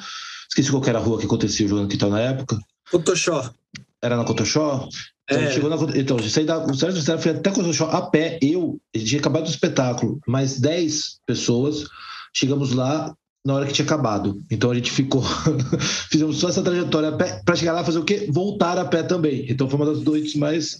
[0.49, 2.57] Esqueci qual era a rua que acontecia o Jogando no Quintal na época.
[2.91, 3.53] Cotoxó.
[4.01, 4.89] Era na Cotoxó?
[5.29, 5.51] Então, é.
[5.51, 9.19] chegou na, então, saiu da universitária, fui até Cotoxó a pé, eu, a gente tinha
[9.21, 11.85] acabado o espetáculo, mais 10 pessoas,
[12.33, 13.13] chegamos lá,
[13.45, 14.41] na hora que tinha acabado.
[14.51, 15.23] Então a gente ficou.
[16.11, 18.27] fizemos só essa trajetória para chegar lá fazer o quê?
[18.29, 19.45] Voltar a pé também.
[19.49, 20.77] Então foi uma das noites mais.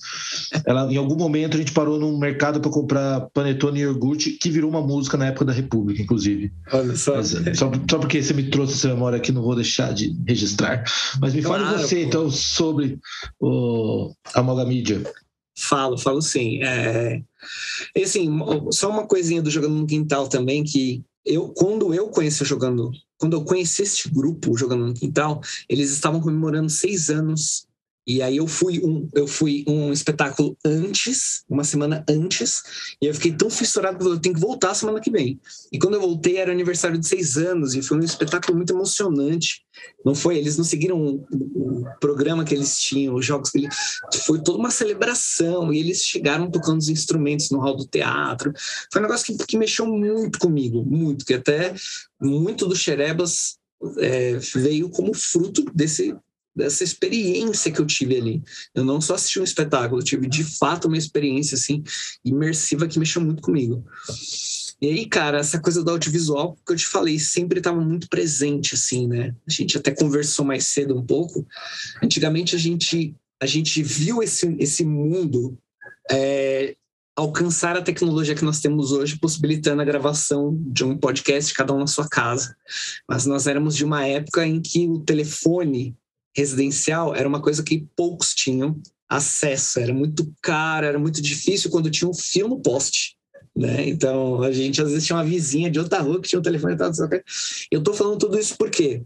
[0.65, 4.49] Ela, em algum momento a gente parou num mercado para comprar panetone e iogurte, que
[4.49, 6.51] virou uma música na época da República, inclusive.
[6.71, 7.15] Olha só.
[7.15, 10.83] Mas, só, só, porque você me trouxe essa memória aqui, não vou deixar de registrar.
[11.21, 12.01] Mas me claro, fale você, pô.
[12.01, 12.99] então, sobre
[13.39, 15.01] o, a Mogamídia.
[15.57, 16.63] Falo, falo sim.
[16.63, 17.21] É...
[17.95, 18.29] E assim,
[18.71, 23.33] só uma coisinha do Jogando no Quintal também, que eu quando eu conheci jogando, quando
[23.33, 27.68] eu conheci este grupo jogando no quintal, eles estavam comemorando seis anos
[28.09, 32.63] e aí eu fui um, eu fui um espetáculo antes, uma semana antes,
[32.99, 35.39] e eu fiquei tão fissurado que eu tenho que voltar semana que vem.
[35.71, 39.63] E quando eu voltei era aniversário de seis anos e foi um espetáculo muito emocionante.
[40.03, 40.39] Não foi?
[40.39, 43.75] Eles não seguiram o, programa que eles tinham, os jogos que eles,
[44.25, 48.51] foi toda uma celebração e eles chegaram tocando os instrumentos no hall do teatro.
[48.91, 51.75] Foi um negócio que, que mexeu muito comigo, muito, que até
[52.19, 53.59] muito do Xerebas
[53.99, 56.15] é, veio como fruto desse
[56.59, 58.43] dessa experiência que eu tive ali.
[58.75, 61.83] Eu não só assisti um espetáculo, eu tive de fato uma experiência assim
[62.23, 63.83] imersiva que mexeu muito comigo.
[64.81, 68.75] E aí, cara, essa coisa do audiovisual que eu te falei sempre estava muito presente
[68.75, 69.35] assim, né?
[69.47, 71.45] A gente até conversou mais cedo um pouco.
[72.01, 75.57] Antigamente a gente a gente viu esse esse mundo
[76.11, 76.75] é,
[77.15, 81.79] alcançar a tecnologia que nós temos hoje, possibilitando a gravação de um podcast, cada um
[81.79, 82.55] na sua casa.
[83.07, 85.95] Mas nós éramos de uma época em que o telefone
[86.39, 91.91] residencial era uma coisa que poucos tinham acesso, era muito caro, era muito difícil quando
[91.91, 93.17] tinha um fio no poste.
[93.55, 93.89] Né?
[93.89, 96.77] Então, a gente às vezes tinha uma vizinha de outra rua que tinha um telefone.
[97.69, 99.01] Eu estou falando tudo isso porque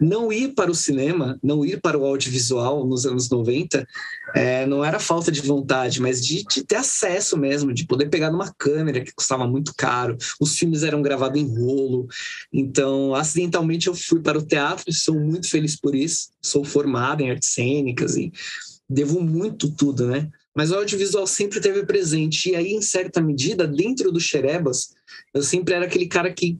[0.00, 3.86] não ir para o cinema, não ir para o audiovisual nos anos 90,
[4.34, 8.30] é, não era falta de vontade, mas de, de, ter acesso mesmo, de poder pegar
[8.30, 10.16] numa câmera que custava muito caro.
[10.40, 12.06] Os filmes eram gravados em rolo.
[12.52, 16.30] Então, acidentalmente, eu fui para o teatro e sou muito feliz por isso.
[16.42, 18.32] Sou formado em artes cênicas e
[18.88, 20.30] devo muito tudo, né?
[20.54, 22.50] Mas o audiovisual sempre teve presente.
[22.50, 24.94] E aí, em certa medida, dentro do Xerebas,
[25.34, 26.58] eu sempre era aquele cara que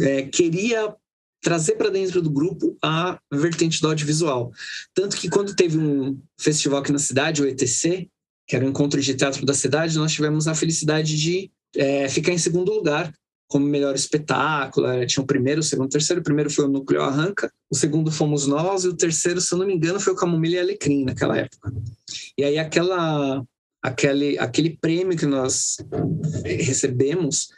[0.00, 0.94] é, queria
[1.44, 4.50] trazer para dentro do grupo a vertente do audiovisual.
[4.94, 8.08] Tanto que quando teve um festival aqui na cidade, o ETC,
[8.48, 12.32] que era o encontro de teatro da cidade, nós tivemos a felicidade de é, ficar
[12.32, 13.12] em segundo lugar
[13.46, 15.06] como melhor espetáculo.
[15.06, 16.20] Tinha o primeiro, o segundo, o terceiro.
[16.20, 19.58] O primeiro foi o Núcleo Arranca, o segundo fomos nós, e o terceiro, se eu
[19.58, 21.72] não me engano, foi o Camomilha e Alecrim naquela época.
[22.38, 23.44] E aí aquela,
[23.82, 25.76] aquele, aquele prêmio que nós
[26.42, 27.48] recebemos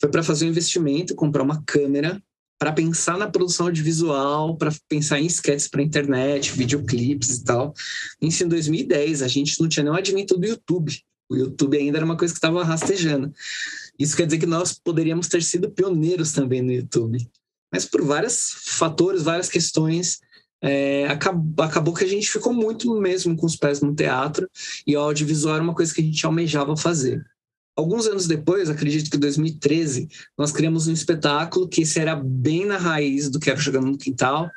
[0.00, 2.20] foi para fazer um investimento, comprar uma câmera
[2.64, 7.74] para pensar na produção audiovisual, para pensar em sketches para internet, videoclipes e tal.
[8.22, 10.98] Isso em 2010, a gente não tinha nem o advento do YouTube.
[11.30, 13.30] O YouTube ainda era uma coisa que estava rastejando.
[13.98, 17.18] Isso quer dizer que nós poderíamos ter sido pioneiros também no YouTube.
[17.70, 20.20] Mas por vários fatores, várias questões,
[20.62, 24.48] é, acabou, acabou, que a gente ficou muito mesmo com os pés no teatro
[24.86, 27.22] e o audiovisual era uma coisa que a gente almejava fazer.
[27.76, 30.08] Alguns anos depois, acredito que em 2013,
[30.38, 34.48] nós criamos um espetáculo que será bem na raiz do que era Jogando no Quintal,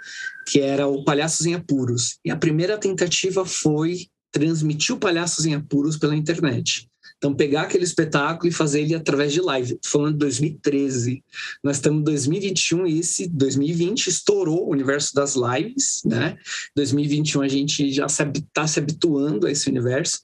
[0.48, 2.20] que era o Palhaços em Apuros.
[2.24, 6.88] E a primeira tentativa foi transmitir o Palhaços em Apuros pela internet.
[7.18, 9.74] Então, pegar aquele espetáculo e fazer ele através de live.
[9.74, 11.24] Estou falando de 2013.
[11.64, 16.38] Nós estamos em 2021 e esse 2020 estourou o universo das lives, né?
[16.76, 20.20] 2021 a gente já está se, tá se habituando a esse universo.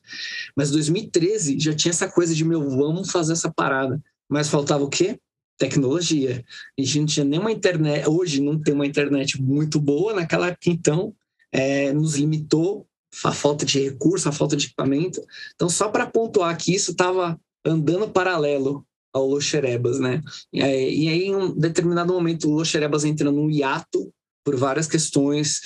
[0.55, 3.99] Mas 2013 já tinha essa coisa de, meu, vamos fazer essa parada.
[4.29, 5.19] Mas faltava o quê?
[5.57, 6.45] Tecnologia.
[6.77, 8.07] A gente não tinha nenhuma internet.
[8.07, 10.13] Hoje não tem uma internet muito boa.
[10.13, 11.15] Naquela época, então,
[11.51, 12.87] é, nos limitou
[13.25, 15.21] a falta de recurso, a falta de equipamento.
[15.55, 20.21] Então, só para pontuar que isso estava andando paralelo ao Loxerebas, né?
[20.51, 24.11] E aí, e aí, em um determinado momento, o Loxerebas entra num hiato
[24.43, 25.61] por várias questões,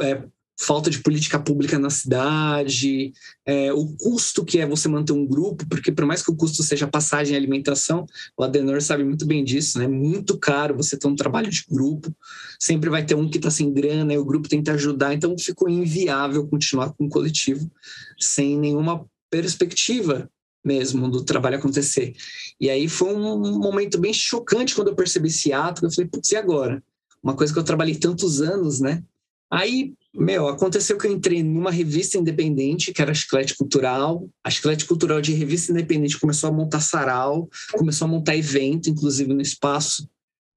[0.00, 0.22] é,
[0.58, 3.12] falta de política pública na cidade,
[3.44, 6.62] é, o custo que é você manter um grupo, porque por mais que o custo
[6.62, 9.88] seja passagem e alimentação, o Adenor sabe muito bem disso, né?
[9.88, 12.14] Muito caro você ter um trabalho de grupo,
[12.58, 15.68] sempre vai ter um que está sem grana e o grupo tenta ajudar, então ficou
[15.68, 17.70] inviável continuar com o coletivo
[18.18, 20.30] sem nenhuma perspectiva
[20.64, 22.14] mesmo do trabalho acontecer.
[22.60, 26.30] E aí foi um momento bem chocante quando eu percebi esse ato, eu falei, putz,
[26.30, 26.82] e agora?
[27.22, 29.02] Uma coisa que eu trabalhei tantos anos, né?
[29.50, 34.28] Aí, meu, aconteceu que eu entrei numa revista independente, que era Chiclete Cultural.
[34.44, 39.32] A Chiclete Cultural de revista independente começou a montar sarau, começou a montar evento, inclusive
[39.32, 40.06] no espaço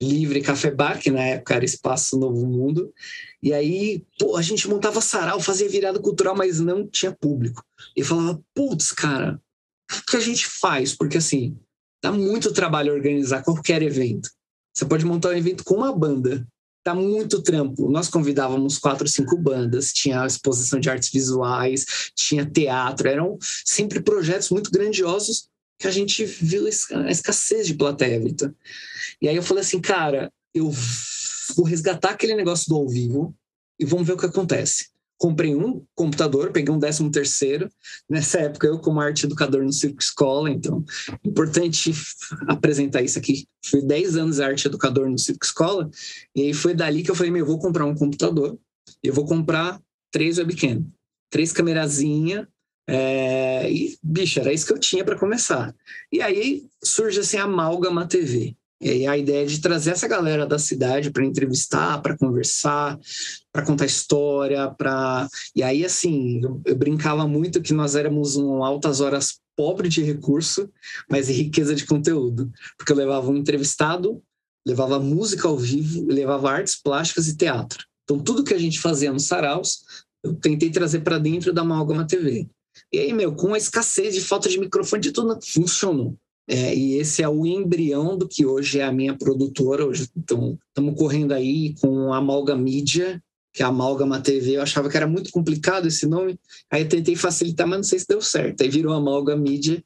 [0.01, 2.93] Livre Café Bar, que na época era Espaço Novo Mundo.
[3.41, 7.63] E aí, pô, a gente montava sarau, fazia virada cultural, mas não tinha público.
[7.95, 9.39] E falava, putz, cara,
[9.89, 10.93] o que a gente faz?
[10.93, 11.57] Porque assim,
[12.03, 14.29] dá muito trabalho organizar qualquer evento.
[14.75, 16.45] Você pode montar um evento com uma banda,
[16.85, 17.89] dá muito trampo.
[17.89, 24.51] Nós convidávamos quatro, cinco bandas, tinha exposição de artes visuais, tinha teatro, eram sempre projetos
[24.51, 28.53] muito grandiosos que a gente viu a escassez de plateia, Vitor.
[29.19, 30.71] E aí eu falei assim, cara, eu
[31.55, 33.35] vou resgatar aquele negócio do ao vivo
[33.79, 34.89] e vamos ver o que acontece.
[35.17, 37.69] Comprei um computador, peguei um décimo terceiro.
[38.09, 40.83] Nessa época, eu como arte educador no Circo Escola, então,
[41.23, 41.93] importante
[42.47, 43.47] apresentar isso aqui.
[43.65, 45.89] Fui 10 anos arte educador no Circo Escola,
[46.35, 48.57] e aí foi dali que eu falei, meu, eu vou comprar um computador,
[49.01, 50.85] eu vou comprar três webcam,
[51.29, 52.47] três camerazinha,
[52.87, 55.75] é, e, bicho, era isso que eu tinha para começar.
[56.11, 58.55] E aí surge assim a Amálgama TV.
[58.85, 62.99] E a ideia de trazer essa galera da cidade para entrevistar, para conversar,
[63.51, 69.01] para contar história, para e aí assim eu, brincava muito que nós éramos um altas
[69.01, 70.69] horas pobre de recurso,
[71.09, 74.21] mas riqueza de conteúdo, porque eu levava um entrevistado,
[74.67, 77.83] levava música ao vivo, levava artes plásticas e teatro.
[78.03, 79.79] Então tudo que a gente fazia nos saraus
[80.23, 82.47] eu tentei trazer para dentro da Amálgama TV.
[82.93, 86.15] E aí, meu, com a escassez de falta de microfone, de tudo funcionou.
[86.47, 89.85] É, e esse é o embrião do que hoje é a minha produtora.
[89.85, 93.21] Hoje estamos correndo aí com a Amalga Mídia,
[93.51, 94.57] que é a Amálgama TV.
[94.57, 96.39] Eu achava que era muito complicado esse nome.
[96.69, 98.61] Aí eu tentei facilitar, mas não sei se deu certo.
[98.61, 99.83] Aí virou a Amalga Mídia,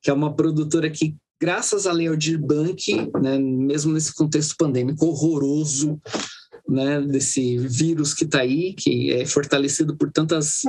[0.00, 6.00] que é uma produtora que, graças a Leodir Blanc, né, mesmo nesse contexto pandêmico horroroso,
[6.66, 10.62] né, desse vírus que está aí, que é fortalecido por tantas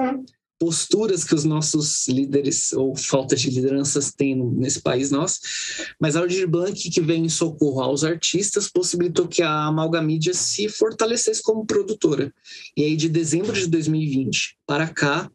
[0.59, 5.39] posturas que os nossos líderes ou falta de lideranças têm nesse país nosso,
[5.99, 10.67] mas a Aldir Blanc, que veio em socorro aos artistas, possibilitou que a Amalgamídia se
[10.67, 12.33] fortalecesse como produtora.
[12.75, 15.31] E aí, de dezembro de 2020 para cá,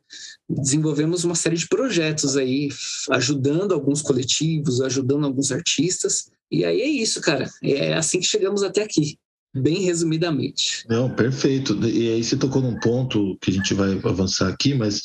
[0.49, 2.69] desenvolvemos uma série de projetos aí,
[3.11, 6.31] ajudando alguns coletivos, ajudando alguns artistas.
[6.51, 7.51] E aí é isso, cara.
[7.63, 9.19] É assim que chegamos até aqui
[9.55, 10.85] bem resumidamente.
[10.89, 11.79] Não, perfeito.
[11.87, 15.03] E aí você tocou num ponto que a gente vai avançar aqui, mas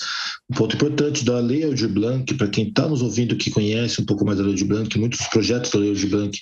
[0.49, 4.05] um ponto importante da Lei Aldir Blanc, para quem está nos ouvindo que conhece um
[4.05, 6.39] pouco mais da Lei Aldir Blanc, muitos projetos da Lei Aldir Blanc,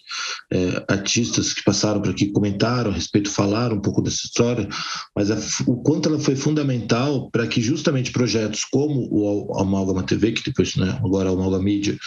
[0.51, 4.67] é, artistas que passaram por aqui comentaram a respeito, falaram um pouco dessa história,
[5.15, 10.31] mas a, o quanto ela foi fundamental para que justamente projetos como o Amalgama TV,
[10.31, 11.97] que depois, né, agora é o Amalgama Mídia,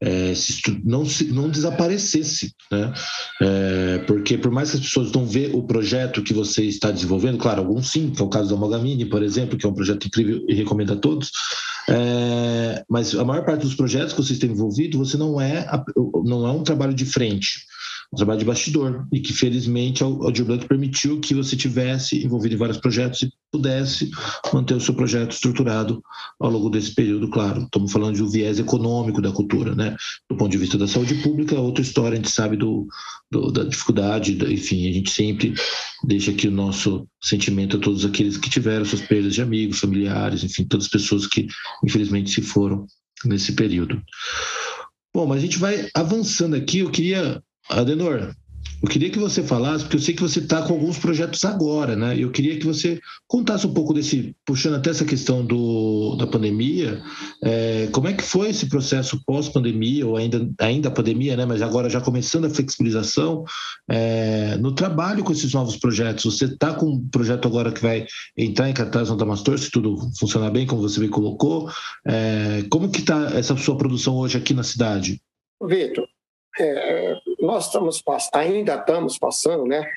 [0.00, 2.92] é, se, não, se, não desaparecesse, né?
[3.42, 7.38] É, porque por mais que as pessoas não vejam o projeto que você está desenvolvendo,
[7.38, 10.06] claro, alguns sim, que é o caso da Mogamini, por exemplo, que é um projeto
[10.06, 11.30] incrível e recomendo a todos,
[11.88, 15.66] é, mas a maior parte dos projetos que você tem envolvido, você não é,
[16.24, 17.66] não é um trabalho de frente,
[18.12, 22.54] um trabalho de bastidor e que felizmente o Aldir Blanc permitiu que você tivesse envolvido
[22.54, 24.10] em vários projetos e pudesse
[24.52, 26.02] manter o seu projeto estruturado
[26.40, 27.62] ao longo desse período, claro.
[27.62, 29.94] Estamos falando de um viés econômico da cultura, né?
[30.28, 32.86] Do ponto de vista da saúde pública, é outra história, a gente sabe do,
[33.30, 35.54] do da dificuldade, enfim, a gente sempre
[36.04, 40.42] deixa aqui o nosso sentimento a todos aqueles que tiveram suas perdas de amigos, familiares,
[40.42, 41.46] enfim, todas as pessoas que
[41.84, 42.86] infelizmente se foram
[43.24, 44.00] nesse período.
[45.14, 46.80] Bom, mas a gente vai avançando aqui.
[46.80, 48.34] Eu queria Adenor,
[48.80, 51.96] eu queria que você falasse, porque eu sei que você está com alguns projetos agora,
[51.96, 52.16] né?
[52.16, 57.02] Eu queria que você contasse um pouco desse, puxando até essa questão do, da pandemia,
[57.42, 61.44] é, como é que foi esse processo pós-pandemia, ou ainda, ainda a pandemia, né?
[61.44, 63.44] Mas agora já começando a flexibilização,
[63.90, 66.24] é, no trabalho com esses novos projetos.
[66.24, 68.06] Você está com um projeto agora que vai
[68.36, 71.68] entrar em cartaz no Damastor, se tudo funcionar bem, como você me colocou.
[72.06, 75.20] É, como que está essa sua produção hoje aqui na cidade?
[75.60, 76.06] Vitor,
[76.60, 79.90] é, nós estamos ainda estamos passando, né,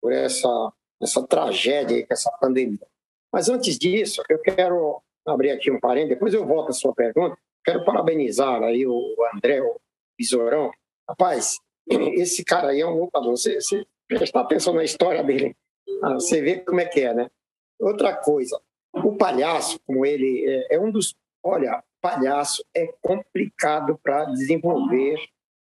[0.00, 0.72] por essa
[1.02, 2.86] essa tragédia, essa pandemia.
[3.32, 7.36] Mas antes disso, eu quero abrir aqui um parênteses, depois eu volto à sua pergunta.
[7.64, 9.78] Quero parabenizar aí o André o
[10.18, 10.70] Besourão.
[11.08, 13.36] Rapaz, esse cara aí é um lutador.
[13.36, 15.56] Você, você prestar atenção na história dele,
[16.02, 17.30] ah, você vê como é que é, né?
[17.78, 18.58] Outra coisa,
[18.94, 21.14] o palhaço, como ele é, é um dos.
[21.42, 25.18] Olha, palhaço é complicado para desenvolver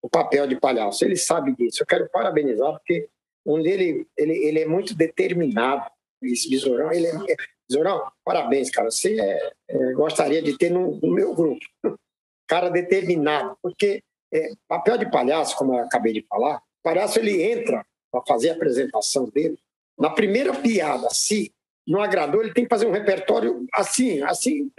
[0.02, 1.04] o papel de palhaço.
[1.04, 1.82] Ele sabe disso.
[1.82, 3.10] Eu quero parabenizar, porque
[3.46, 5.90] um dele, ele, ele é muito determinado.
[6.22, 7.36] Esse Besourão, ele é.
[7.70, 8.90] Besourão, parabéns, cara.
[8.90, 11.64] Você é, é, gostaria de ter no, no, meu grupo.
[12.48, 14.02] cara determinado, porque
[14.34, 18.50] é, papel de palhaço, como eu acabei de falar, o palhaço ele entra para fazer
[18.50, 19.56] a apresentação dele,
[20.00, 21.54] na primeira piada, se
[21.86, 24.72] não agradou, ele tem que fazer um repertório assim, assim,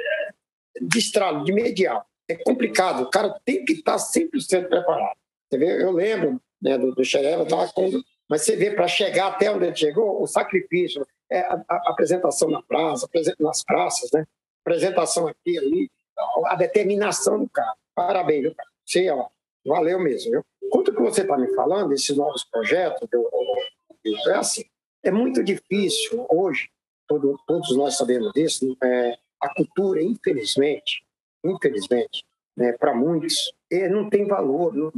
[0.80, 2.09] de estralo, de imediato.
[2.30, 5.16] É complicado, o cara tem que estar 100% preparado.
[5.48, 9.50] Você vê, eu lembro né, do, do Xereva, quando, mas você vê, para chegar até
[9.50, 13.08] onde ele chegou, o sacrifício, é, a, a apresentação na praça,
[13.40, 14.24] nas praças, né?
[14.64, 15.90] apresentação aqui, ali,
[16.46, 17.74] a determinação do cara.
[17.94, 18.68] Parabéns, viu, cara?
[18.84, 19.26] Você, ó,
[19.66, 20.30] valeu mesmo.
[20.30, 20.44] Viu?
[20.70, 23.08] Quanto que você está me falando, esses novos projetos,
[24.28, 24.64] é assim,
[25.02, 26.70] é muito difícil hoje,
[27.08, 31.02] todo, todos nós sabemos disso, é, a cultura, infelizmente,
[31.44, 32.24] infelizmente,
[32.56, 33.34] né, para muitos,
[33.90, 34.92] não tem valor, não,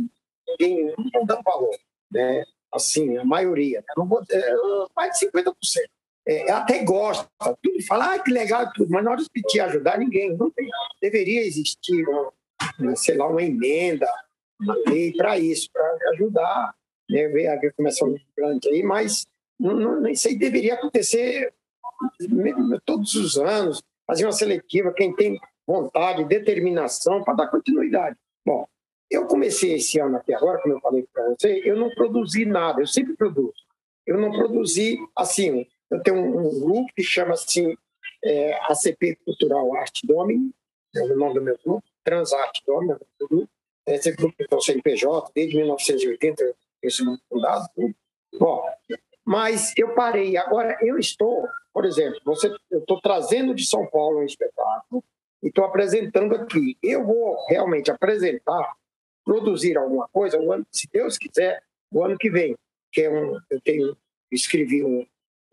[0.49, 1.77] ninguém não dá valor.
[2.11, 2.45] Né?
[2.73, 3.95] Assim, a maioria, né?
[3.97, 4.55] não vou, é,
[4.95, 5.55] mais de 50%
[6.27, 7.29] é, até gosta,
[7.61, 10.69] tudo fala, ah, que legal tudo, mas na hora de te ajudar, ninguém, não tem.
[11.01, 14.07] Deveria existir, uma, sei lá, uma emenda,
[14.61, 16.75] uma lei para isso, para ajudar,
[17.11, 19.27] né, ver a agricultura grande aí, mas
[19.59, 21.53] não, não, isso aí deveria acontecer
[22.85, 28.17] todos os anos, fazer uma seletiva, quem tem vontade, determinação para dar continuidade.
[28.45, 28.67] Bom,
[29.11, 32.81] eu comecei esse ano até agora, como eu falei para você, eu não produzi nada,
[32.81, 33.55] eu sempre produzo.
[34.07, 37.77] Eu não produzi, assim, eu tenho um, um grupo que chama assim
[38.25, 40.53] é, ACP Cultural Arte Domini,
[40.97, 43.49] é o nome do meu grupo, Transarte Domini, é grupo.
[43.87, 47.69] Esse grupo é o CNPJ, desde 1980, esse grupo fundado.
[48.39, 48.65] Bom,
[49.25, 50.37] mas eu parei.
[50.37, 55.05] Agora eu estou, por exemplo, você, eu estou trazendo de São Paulo um espetáculo
[55.43, 56.77] e estou apresentando aqui.
[56.83, 58.75] Eu vou realmente apresentar,
[59.25, 62.57] produzir alguma coisa, o ano, se Deus quiser, o ano que vem.
[62.93, 63.97] Que é um, eu tenho
[64.31, 65.07] escrevi um,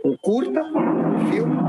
[0.04, 1.60] um curta, um filme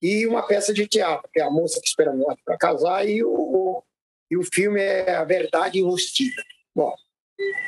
[0.00, 3.22] e uma peça de teatro, que é A Moça que Espera Morte para Casar, e
[3.24, 3.82] o,
[4.30, 6.42] e o filme é A Verdade Enrustida.
[6.74, 6.94] Bom,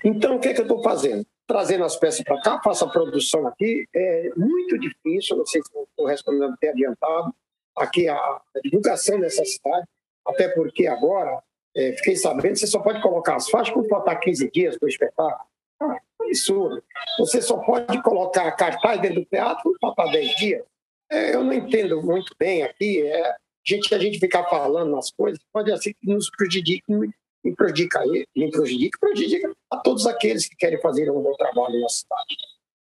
[0.05, 1.26] então o que, é que eu estou fazendo?
[1.47, 5.68] Trazendo as peças para cá, faço a produção aqui, é muito difícil, não sei se
[5.68, 7.35] estou respondendo até adiantado,
[7.77, 9.87] aqui a, a, divulgação dessa cidade,
[10.27, 11.43] até porque agora,
[11.75, 14.89] é, fiquei sabendo, você só pode colocar as faixas quando faltar 15 dias para o
[14.89, 15.51] espetáculo.
[15.81, 16.83] Ah, absurdo.
[17.18, 20.64] Você só pode colocar cartaz dentro do teatro para 10 dias.
[21.11, 23.03] É, eu não entendo muito bem aqui.
[23.03, 28.01] É, gente, a gente ficar falando nas coisas pode assim que nos prejudique, me prejudica,
[28.07, 32.37] me prejudica, prejudica a todos aqueles que querem fazer um bom trabalho na cidade.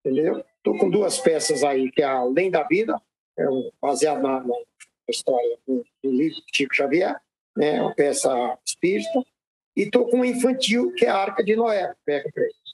[0.05, 0.45] Entendeu?
[0.59, 3.01] Estou com duas peças aí, que é Além da Vida,
[3.37, 4.55] é um, baseado na, na
[5.11, 7.20] história do, do livro Chico Xavier,
[7.57, 9.24] né, uma peça espírita,
[9.76, 11.94] e estou com um infantil, que é a Arca de Noé,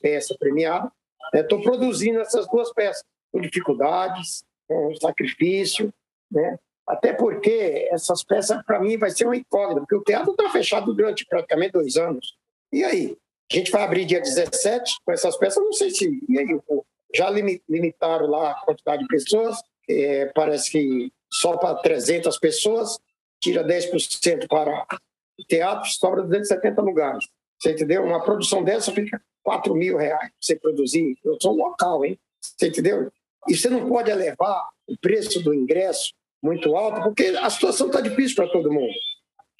[0.01, 0.91] peça premiada.
[1.35, 1.64] Estou né?
[1.64, 5.93] produzindo essas duas peças, com dificuldades, com sacrifício,
[6.30, 6.59] né?
[6.87, 10.95] até porque essas peças, para mim, vai ser uma incógnita, porque o teatro está fechado
[10.95, 12.37] durante praticamente dois anos.
[12.72, 13.16] E aí?
[13.51, 16.07] A gente vai abrir dia 17 com essas peças, não sei se.
[16.07, 16.61] Aí,
[17.14, 22.99] já limitaram lá a quantidade de pessoas, é, parece que só para 300 pessoas,
[23.41, 24.87] tira 10% para
[25.49, 27.24] teatro sobra 270 lugares.
[27.59, 28.05] Você entendeu?
[28.05, 31.16] Uma produção dessa fica 4 mil reais para você produzir.
[31.24, 32.18] Eu sou um local, hein?
[32.41, 33.11] Você entendeu?
[33.49, 36.12] E você não pode elevar o preço do ingresso
[36.43, 38.93] muito alto, porque a situação está difícil para todo mundo.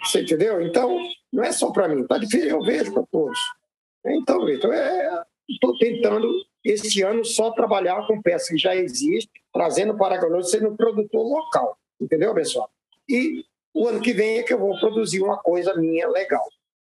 [0.05, 0.61] Você entendeu?
[0.63, 0.99] Então,
[1.33, 3.39] não é só para mim, está difícil, eu vejo para todos.
[4.05, 4.75] Então, Vitor,
[5.49, 6.29] estou é, tentando
[6.65, 11.23] esse ano só trabalhar com peças que já existem, trazendo para a sendo um produtor
[11.23, 11.77] local.
[12.01, 12.71] Entendeu, pessoal?
[13.09, 13.45] E
[13.75, 16.47] o ano que vem é que eu vou produzir uma coisa minha legal.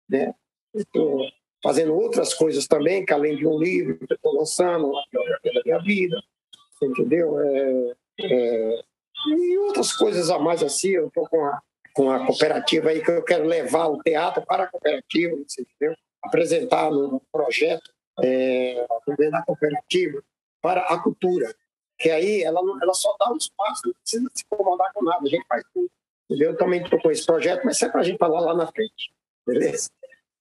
[0.09, 0.35] Né?
[0.75, 1.27] Estou
[1.63, 5.79] fazendo outras coisas também, que além de um livro estou lançando, uma biografia da minha
[5.79, 6.23] vida,
[6.83, 7.39] entendeu?
[7.39, 8.83] É, é,
[9.29, 11.63] e outras coisas a mais assim, eu estou com a,
[11.95, 15.97] com a cooperativa aí que eu quero levar o teatro para a cooperativa, entendeu?
[16.23, 17.93] Apresentar no projeto
[18.23, 18.85] é,
[19.31, 20.23] da cooperativa
[20.61, 21.55] para a cultura,
[22.03, 25.29] que aí ela, ela só dá um espaço, não precisa se incomodar com nada, a
[25.29, 25.89] gente faz tudo.
[26.29, 29.13] Eu também estou com esse projeto, mas é para a gente falar lá na frente.
[29.47, 29.89] Beleza?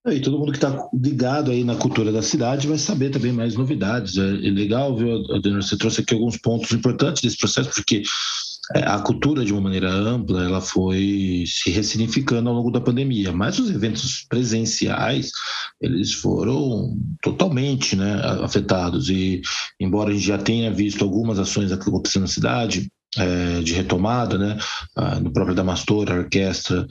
[0.07, 3.55] E todo mundo que está ligado aí na cultura da cidade vai saber também mais
[3.55, 4.17] novidades.
[4.17, 5.61] É, é legal, viu, Adenor?
[5.61, 8.01] Você trouxe aqui alguns pontos importantes desse processo, porque
[8.75, 13.59] a cultura, de uma maneira ampla, ela foi se ressignificando ao longo da pandemia, mas
[13.59, 15.31] os eventos presenciais,
[15.81, 19.09] eles foram totalmente né, afetados.
[19.09, 19.41] E,
[19.79, 24.57] embora a gente já tenha visto algumas ações acontecendo na cidade, é, de retomada, né?
[25.21, 26.87] No próprio Damastor, a orquestra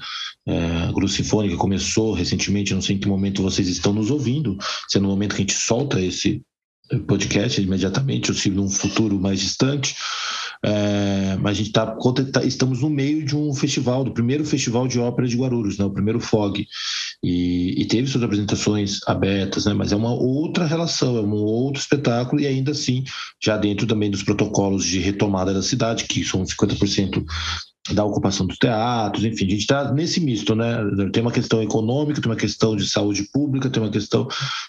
[0.46, 4.98] é, Grupo Sinfônica começou recentemente, não sei em que momento vocês estão nos ouvindo, se
[4.98, 6.42] é no momento que a gente solta esse,
[7.06, 9.94] podcast imediatamente, ou se num futuro mais distante.
[10.62, 11.96] É, mas a gente tá,
[12.32, 15.84] tá, estamos no meio de um festival, do primeiro festival de ópera de Guarulhos, né,
[15.86, 16.68] o primeiro FOG,
[17.22, 21.80] e, e, teve suas apresentações abertas, né, mas é uma outra relação, é um outro
[21.80, 23.04] espetáculo, e ainda assim,
[23.42, 27.24] já dentro também dos protocolos de retomada da cidade, que são 50%
[27.93, 30.78] da ocupação dos teatros, enfim, a gente está nesse misto, né?
[31.12, 34.28] Tem uma questão econômica, tem uma questão de saúde pública, tem uma questão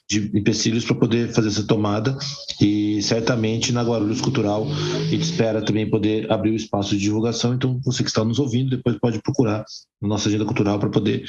[0.10, 2.18] de empecilhos para poder fazer essa tomada
[2.60, 7.54] e certamente na Guarulhos Cultural a gente espera também poder abrir o espaço de divulgação,
[7.54, 9.66] então você que está nos ouvindo depois pode procurar
[10.02, 11.26] na nossa agenda cultural para poder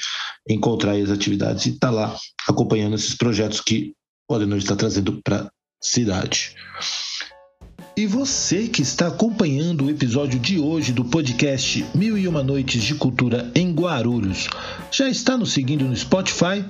[0.49, 2.17] encontrar as atividades e estar tá lá
[2.49, 3.93] acompanhando esses projetos que
[4.31, 6.55] o Adenor está trazendo para a cidade.
[7.95, 12.83] E você que está acompanhando o episódio de hoje do podcast Mil e Uma Noites
[12.83, 14.49] de Cultura em Guarulhos,
[14.91, 16.65] já está nos seguindo no Spotify?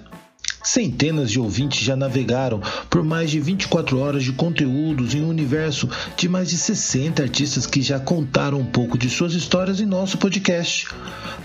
[0.64, 2.61] Centenas de ouvintes já navegaram
[2.91, 7.66] por mais de 24 horas de conteúdos em um universo de mais de 60 artistas
[7.66, 10.89] que já contaram um pouco de suas histórias em nosso podcast.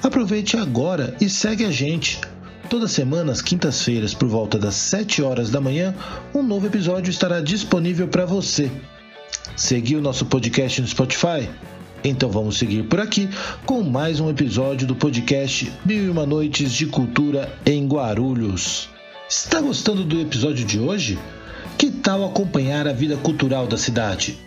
[0.02, 2.20] Aproveite agora e segue a gente.
[2.68, 5.94] Toda semana, às quintas-feiras, por volta das 7 horas da manhã,
[6.34, 8.72] um novo episódio estará disponível para você.
[9.56, 11.50] Seguiu nosso podcast no Spotify?
[12.04, 13.28] Então vamos seguir por aqui
[13.66, 18.90] com mais um episódio do podcast Mil e Uma Noites de Cultura em Guarulhos.
[19.30, 21.18] Está gostando do episódio de hoje?
[21.78, 24.38] Que tal acompanhar a vida cultural da cidade?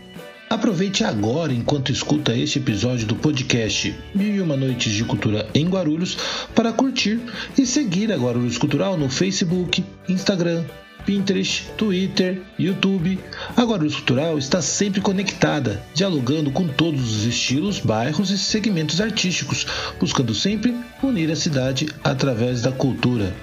[0.49, 5.69] Aproveite agora, enquanto escuta este episódio do podcast Mil e Uma Noites de Cultura em
[5.69, 6.17] Guarulhos,
[6.57, 7.21] para curtir
[7.57, 10.65] e seguir a Guarulhos Cultural no Facebook, Instagram,
[11.11, 13.19] Pinterest, Twitter, YouTube.
[13.57, 19.67] A Guarulhos Cultural está sempre conectada, dialogando com todos os estilos, bairros e segmentos artísticos,
[19.99, 23.35] buscando sempre unir a cidade através da cultura.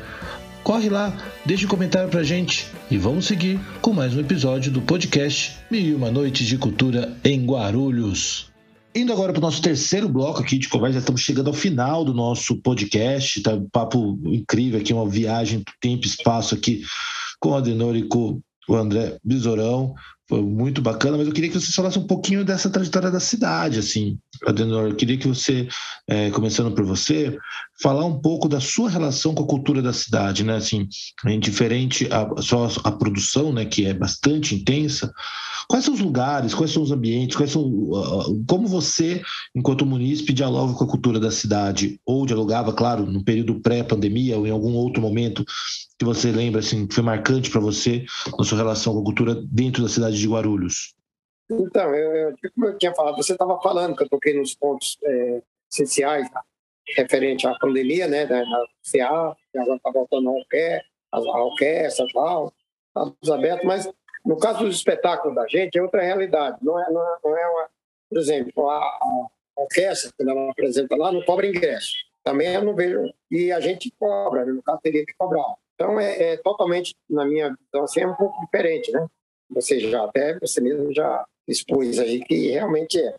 [0.63, 1.13] Corre lá,
[1.45, 5.81] deixe um comentário pra gente e vamos seguir com mais um episódio do podcast Mil
[5.81, 8.49] e Uma Noites de Cultura em Guarulhos.
[8.95, 12.13] Indo agora para o nosso terceiro bloco aqui de conversa, estamos chegando ao final do
[12.13, 16.81] nosso podcast, tá um papo incrível aqui, uma viagem tempo e espaço aqui
[17.39, 19.93] com o Adenor e com o André Besourão.
[20.29, 23.79] Foi muito bacana, mas eu queria que você falasse um pouquinho dessa trajetória da cidade,
[23.79, 24.17] assim.
[24.45, 25.69] Adenor, eu queria que você,
[26.05, 27.37] é, começando por você,
[27.81, 30.57] falar um pouco da sua relação com a cultura da cidade, né?
[30.57, 30.85] Assim,
[31.25, 35.13] indiferente a só a produção, né, que é bastante intensa,
[35.67, 37.63] Quais são os lugares, quais são os ambientes, quais são,
[38.47, 39.21] como você,
[39.55, 41.99] enquanto munícipe, dialoga com a cultura da cidade?
[42.05, 45.43] Ou dialogava, claro, no período pré-pandemia ou em algum outro momento
[45.97, 48.05] que você lembra, assim, que foi marcante para você
[48.37, 50.93] na sua relação com a cultura dentro da cidade de Guarulhos?
[51.49, 54.97] Então, eu, eu, como eu tinha falado, você estava falando que eu toquei nos pontos
[55.03, 55.41] é,
[55.71, 56.43] essenciais tá?
[56.95, 58.43] referente à pandemia, né, da,
[58.91, 62.53] CA, que agora está voltando a, a orquestra, tal,
[63.21, 63.89] está aberto, mas
[64.27, 66.57] no caso dos espetáculos da gente, é outra realidade.
[66.61, 66.89] É, não é,
[67.23, 67.69] não é uma.
[68.09, 71.93] Por exemplo, a, a orquestra, quando ela apresenta lá, não cobra ingresso.
[72.23, 73.13] Também eu não vejo.
[73.31, 74.51] E a gente cobra, né?
[74.51, 75.55] no caso, teria que cobrar.
[75.75, 79.07] Então, é, é, totalmente, na minha visão, assim, é um pouco diferente, né?
[79.51, 83.15] Você já até, você mesmo já expôs aí que realmente é.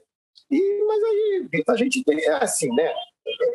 [0.50, 2.92] E, mas aí, a gente tem, é assim, né?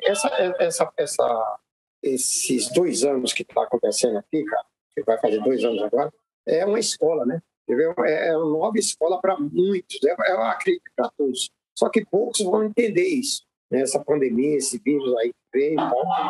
[0.04, 0.28] Essa,
[0.60, 1.60] essa, essa,
[2.02, 6.12] esses dois anos que está acontecendo aqui, cara, que vai fazer dois anos agora,
[6.46, 7.42] é uma escola, né?
[7.70, 11.50] É, é uma nova escola para muitos, é, eu acredito para todos.
[11.76, 13.44] Só que poucos vão entender isso.
[13.72, 13.82] Né?
[13.82, 15.80] Essa pandemia, esse vírus aí que veio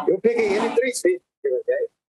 [0.07, 1.21] Eu peguei ele três vezes.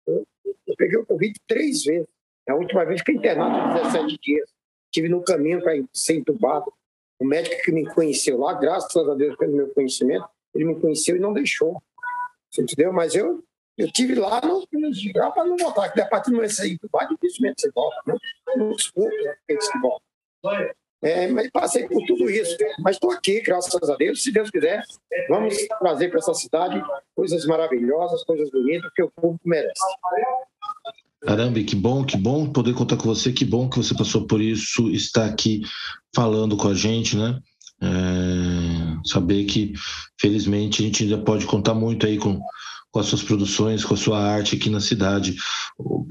[0.08, 2.08] Eu, peguei o Covid três vezes.
[2.50, 4.50] A última vez fiquei internado 17 dias.
[4.86, 6.72] Estive no caminho para ser entubado.
[7.20, 11.16] O médico que me conheceu lá, graças a Deus pelo meu conhecimento, ele me conheceu
[11.16, 11.82] e não deixou.
[12.50, 12.92] Você entendeu?
[12.92, 13.44] Mas eu
[13.78, 14.66] eu tive lá no,
[15.14, 18.16] já para não voltar, que a partir do momento que você dificilmente você volta, né?
[18.58, 20.72] Muitos poucos aqueles que voltam.
[21.04, 22.56] É, mas passei por tudo isso.
[22.80, 24.22] Mas estou aqui, graças a Deus.
[24.22, 24.84] Se Deus quiser,
[25.28, 26.84] vamos trazer para essa cidade
[27.16, 29.82] coisas maravilhosas, coisas bonitas que o público merece.
[31.22, 34.42] Caramba, que bom, que bom poder contar com você, que bom que você passou por
[34.42, 35.62] isso, está aqui
[36.16, 37.40] falando com a gente, né?
[37.84, 39.74] É, saber que,
[40.20, 42.40] felizmente, a gente ainda pode contar muito aí com
[42.92, 45.36] com as suas produções, com a sua arte aqui na cidade.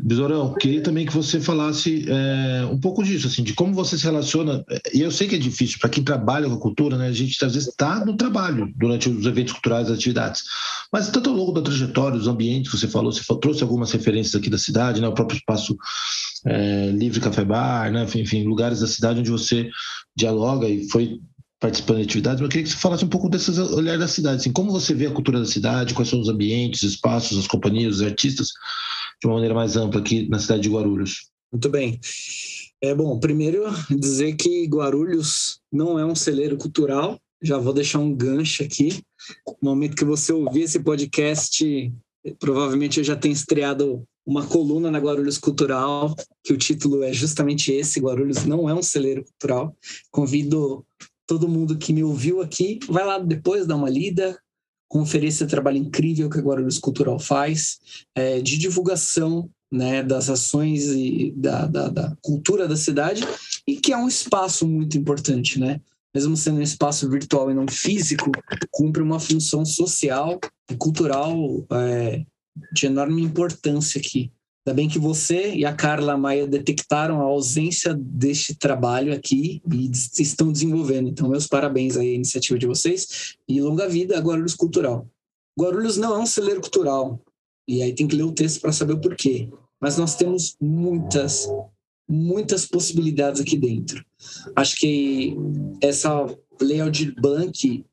[0.03, 4.05] Besourão, queria também que você falasse é, um pouco disso, assim, de como você se
[4.05, 4.65] relaciona.
[4.95, 7.09] E eu sei que é difícil para quem trabalha com a cultura, né?
[7.09, 10.43] A gente às vezes está no trabalho durante os eventos culturais, as atividades.
[10.91, 14.35] Mas tanto ao longo da trajetória, os ambientes que você falou, você trouxe algumas referências
[14.35, 15.09] aqui da cidade, né?
[15.09, 15.77] O próprio espaço
[16.47, 18.07] é, Livre Café Bar, né?
[18.15, 19.69] Enfim, lugares da cidade onde você
[20.17, 21.21] dialoga e foi
[21.61, 24.37] participando de atividades, mas eu queria que você falasse um pouco desses olhares da cidade,
[24.37, 27.47] assim, como você vê a cultura da cidade, quais são os ambientes, os espaços, as
[27.47, 28.49] companhias, os artistas,
[29.21, 31.29] de uma maneira mais ampla aqui na cidade de Guarulhos.
[31.53, 32.01] Muito bem.
[32.83, 37.21] É bom, primeiro dizer que Guarulhos não é um celeiro cultural.
[37.43, 39.03] Já vou deixar um gancho aqui.
[39.63, 41.93] No momento que você ouvir esse podcast,
[42.39, 47.73] provavelmente eu já tenho estreado uma coluna na Guarulhos Cultural, que o título é justamente
[47.73, 49.77] esse: Guarulhos não é um celeiro cultural.
[50.11, 50.85] Convido
[51.31, 54.37] todo mundo que me ouviu aqui, vai lá depois dar uma lida,
[54.89, 57.79] conferir esse trabalho incrível que a Guarulhos Cultural faz,
[58.17, 63.23] é, de divulgação né, das ações e da, da, da, cultura da cidade
[63.65, 65.81] e que é um espaço muito importante, né?
[66.13, 68.33] Mesmo sendo um espaço virtual e não físico,
[68.69, 72.25] cumpre uma função social e cultural é,
[72.73, 74.33] de enorme importância aqui.
[74.71, 79.91] Ainda bem que você e a Carla Maia detectaram a ausência deste trabalho aqui e
[80.23, 81.09] estão desenvolvendo.
[81.09, 85.09] Então, meus parabéns à iniciativa de vocês e longa vida a Guarulhos Cultural.
[85.59, 87.21] Guarulhos não é um celeiro cultural,
[87.67, 89.49] e aí tem que ler o texto para saber o porquê.
[89.81, 91.49] Mas nós temos muitas,
[92.09, 94.05] muitas possibilidades aqui dentro.
[94.55, 95.37] Acho que
[95.83, 97.85] essa lei Aldir Blanc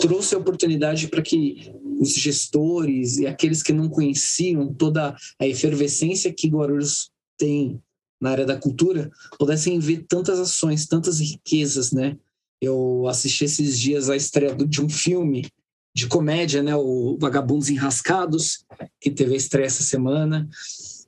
[0.00, 1.70] trouxe a oportunidade para que
[2.00, 7.80] os gestores e aqueles que não conheciam toda a efervescência que Guarulhos tem
[8.20, 12.16] na área da cultura pudessem ver tantas ações, tantas riquezas, né?
[12.60, 15.46] Eu assisti esses dias a estreia de um filme
[15.94, 18.64] de comédia, né, o Vagabundos Enrascados,
[19.00, 20.48] que teve a estreia essa semana.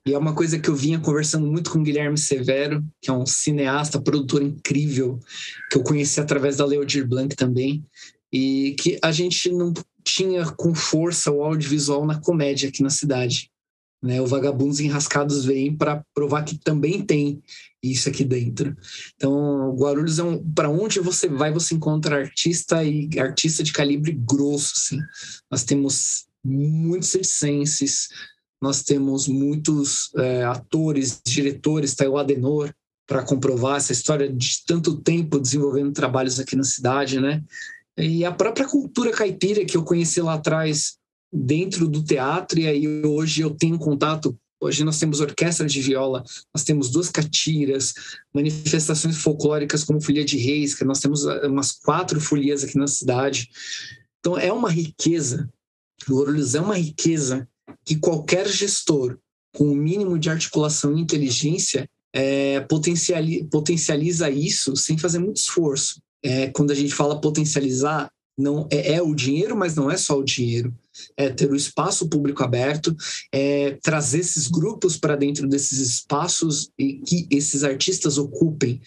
[0.07, 3.12] E é uma coisa que eu vinha conversando muito com o Guilherme Severo, que é
[3.12, 5.18] um cineasta, produtor incrível,
[5.70, 7.84] que eu conheci através da Leodir Blanc também,
[8.32, 9.72] e que a gente não
[10.07, 13.51] tinha com força o audiovisual na comédia aqui na cidade.
[14.01, 14.21] Né?
[14.21, 17.43] O Vagabundos Enrascados vem para provar que também tem
[17.83, 18.77] isso aqui dentro.
[19.17, 24.13] Então, Guarulhos é um, para onde você vai, você encontra artista e artista de calibre
[24.13, 24.75] grosso.
[24.77, 25.01] Assim.
[25.51, 28.09] Nós temos muitos circenses,
[28.63, 32.73] nós temos muitos é, atores, diretores, está o Adenor
[33.09, 37.43] para comprovar essa história de tanto tempo desenvolvendo trabalhos aqui na cidade, né?
[37.99, 40.97] E a própria cultura caipira que eu conheci lá atrás
[41.33, 44.37] dentro do teatro, e aí hoje eu tenho contato.
[44.61, 46.25] Hoje nós temos orquestra de viola,
[46.55, 47.93] nós temos duas catiras,
[48.35, 52.87] manifestações folclóricas como Folia de Reis, que nós temos ah, umas quatro folias aqui na
[52.87, 53.49] cidade.
[54.19, 55.51] Então é uma riqueza,
[56.09, 57.47] o Orulhos é uma riqueza
[57.85, 59.19] que qualquer gestor
[59.55, 62.61] com o um mínimo de articulação e inteligência é,
[63.51, 66.01] potencializa isso sem fazer muito esforço.
[66.27, 70.18] É, quando a gente fala potencializar, não é, é, o dinheiro, mas não é só
[70.18, 70.74] o dinheiro.
[71.16, 72.95] É ter o espaço público aberto,
[73.33, 78.81] é trazer esses grupos para dentro desses espaços e que esses artistas ocupem.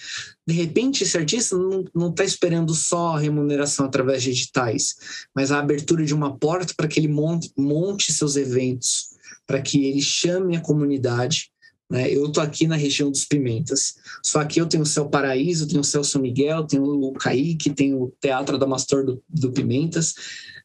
[0.45, 1.55] De repente, esse artista
[1.95, 4.95] não está esperando só a remuneração através de editais,
[5.33, 9.09] mas a abertura de uma porta para que ele monte, monte seus eventos,
[9.47, 11.51] para que ele chame a comunidade
[11.89, 12.13] né?
[12.13, 13.95] Eu estou aqui na região dos Pimentas.
[14.23, 18.03] Só que eu tenho o Céu Paraíso, tenho o São Miguel, tenho o Caíque, tenho
[18.03, 20.13] o Teatro da Mastor do, do Pimentas.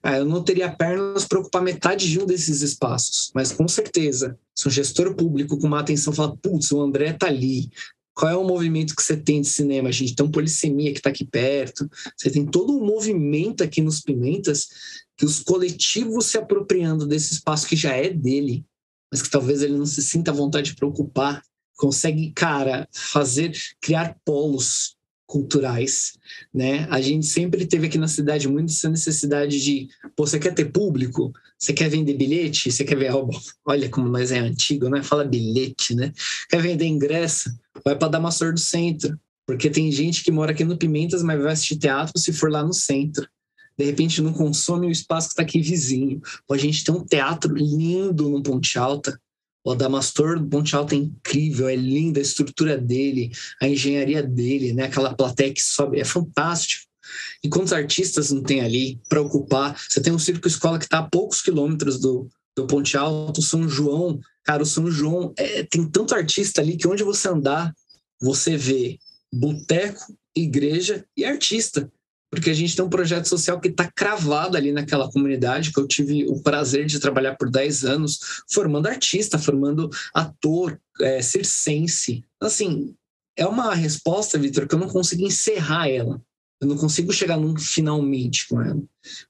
[0.02, 3.30] Ah, eu não teria pernas para ocupar metade de um desses espaços.
[3.34, 7.26] Mas com certeza, se um gestor público com uma atenção fala, putz, o André está
[7.26, 7.70] ali,
[8.12, 9.90] qual é o movimento que você tem de cinema?
[9.90, 14.00] Gente tem um Polissemia que está aqui perto, você tem todo um movimento aqui nos
[14.00, 14.68] Pimentas
[15.16, 18.64] que os coletivos se apropriando desse espaço que já é dele,
[19.10, 21.42] mas que talvez ele não se sinta à vontade de preocupar,
[21.76, 24.96] consegue, cara, fazer, criar polos
[25.26, 26.12] culturais,
[26.52, 26.86] né?
[26.90, 30.66] A gente sempre teve aqui na cidade muito essa necessidade de, pô, você quer ter
[30.66, 31.32] público?
[31.58, 32.70] Você quer vender bilhete?
[32.70, 33.10] Você quer ver,
[33.64, 35.02] olha como nós é antigo, né?
[35.02, 36.12] Fala bilhete, né?
[36.48, 37.50] Quer vender ingresso?
[37.84, 41.52] Vai para Damastor do Centro, porque tem gente que mora aqui no Pimentas, mas vai
[41.52, 43.26] assistir teatro se for lá no centro
[43.78, 46.20] de repente não consome o espaço que está aqui vizinho.
[46.48, 49.18] Ou a gente tem um teatro lindo no Ponte Alta.
[49.64, 54.72] O Adamastor do Ponte Alta é incrível, é linda a estrutura dele, a engenharia dele,
[54.72, 54.84] né?
[54.84, 56.84] aquela plateia que sobe, é fantástico.
[57.42, 59.78] E quantos artistas não tem ali para ocupar?
[59.88, 63.68] Você tem um circo escola que está a poucos quilômetros do, do Ponte Alto, São
[63.68, 64.20] João.
[64.44, 67.74] Cara, o São João é, tem tanto artista ali que onde você andar,
[68.20, 68.98] você vê
[69.32, 71.90] boteco, igreja e artista
[72.34, 75.86] porque a gente tem um projeto social que está cravado ali naquela comunidade, que eu
[75.86, 82.24] tive o prazer de trabalhar por 10 anos, formando artista, formando ator, é, circense.
[82.40, 82.94] Assim,
[83.36, 86.20] é uma resposta, Vitor, que eu não consigo encerrar ela.
[86.60, 88.82] Eu não consigo chegar num finalmente com ela.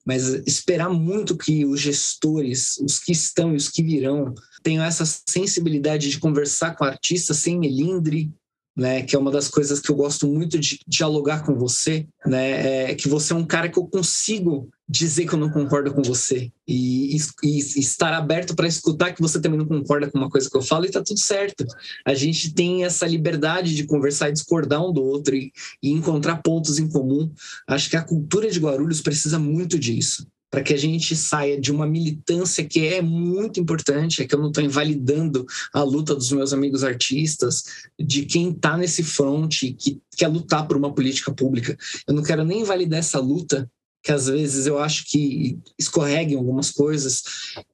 [0.04, 5.04] Mas esperar muito que os gestores, os que estão e os que virão, tenham essa
[5.28, 8.32] sensibilidade de conversar com o artista sem melindre,
[8.76, 12.90] né, que é uma das coisas que eu gosto muito de dialogar com você, né,
[12.90, 16.02] é que você é um cara que eu consigo dizer que eu não concordo com
[16.02, 20.28] você e, e, e estar aberto para escutar que você também não concorda com uma
[20.28, 21.64] coisa que eu falo e tá tudo certo.
[22.04, 25.52] A gente tem essa liberdade de conversar e discordar um do outro e,
[25.82, 27.32] e encontrar pontos em comum.
[27.66, 31.72] Acho que a cultura de Guarulhos precisa muito disso para que a gente saia de
[31.72, 36.30] uma militância que é muito importante, é que eu não estou invalidando a luta dos
[36.30, 37.64] meus amigos artistas,
[37.98, 41.76] de quem está nesse front, que quer lutar por uma política pública.
[42.06, 43.68] Eu não quero nem invalidar essa luta,
[44.00, 47.24] que às vezes eu acho que escorreguem algumas coisas,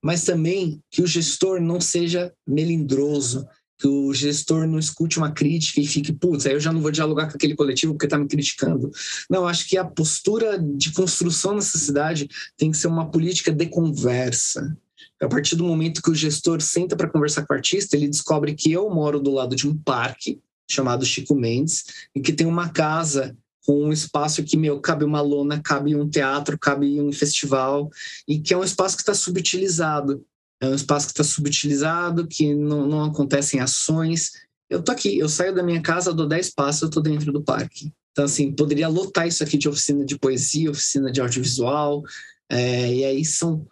[0.02, 3.46] mas também que o gestor não seja melindroso,
[3.80, 6.90] que o gestor não escute uma crítica e fique, putz, aí eu já não vou
[6.90, 8.90] dialogar com aquele coletivo porque está me criticando.
[9.28, 12.28] Não, acho que a postura de construção nessa cidade
[12.58, 14.76] tem que ser uma política de conversa.
[15.18, 18.54] A partir do momento que o gestor senta para conversar com o artista, ele descobre
[18.54, 20.38] que eu moro do lado de um parque
[20.70, 25.20] chamado Chico Mendes e que tem uma casa com um espaço que, meu, cabe uma
[25.20, 27.90] lona, cabe um teatro, cabe um festival,
[28.26, 30.24] e que é um espaço que está subutilizado
[30.60, 34.32] é um espaço que está subutilizado, que não, não acontecem ações.
[34.68, 37.42] Eu tô aqui, eu saio da minha casa, dou 10 passos, eu tô dentro do
[37.42, 37.90] parque.
[38.12, 42.02] Então, assim, poderia lotar isso aqui de oficina de poesia, oficina de audiovisual,
[42.50, 43.66] é, e aí são...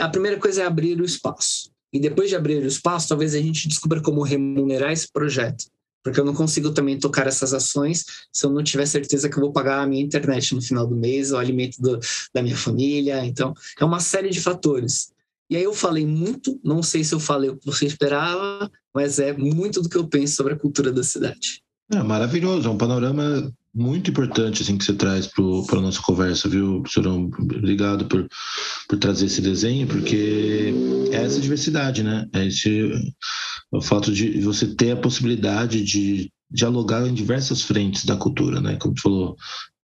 [0.00, 1.70] A primeira coisa é abrir o espaço.
[1.92, 5.66] E depois de abrir o espaço, talvez a gente descubra como remunerar esse projeto.
[6.02, 9.42] Porque eu não consigo também tocar essas ações se eu não tiver certeza que eu
[9.42, 12.00] vou pagar a minha internet no final do mês, o alimento do,
[12.34, 13.24] da minha família.
[13.24, 15.11] Então, é uma série de fatores.
[15.52, 19.18] E aí eu falei muito, não sei se eu falei o que você esperava, mas
[19.18, 21.60] é muito do que eu penso sobre a cultura da cidade.
[21.92, 26.48] É maravilhoso, é um panorama muito importante assim que você traz para a nossa conversa,
[26.48, 27.30] viu, professorão?
[27.38, 28.26] Obrigado por,
[28.88, 30.72] por trazer esse desenho, porque
[31.10, 32.26] é essa diversidade, né?
[32.32, 38.06] É esse é o fato de você ter a possibilidade de dialogar em diversas frentes
[38.06, 38.76] da cultura, né?
[38.76, 39.36] Como você falou,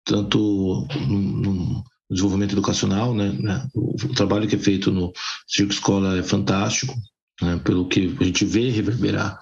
[0.05, 3.67] tanto num, desenvolvimento educacional, né, né?
[3.75, 5.13] O, o, trabalho que é feito no
[5.47, 6.95] Circo Escola é fantástico,
[7.41, 7.61] né?
[7.65, 9.39] pelo que a gente vê reverberar.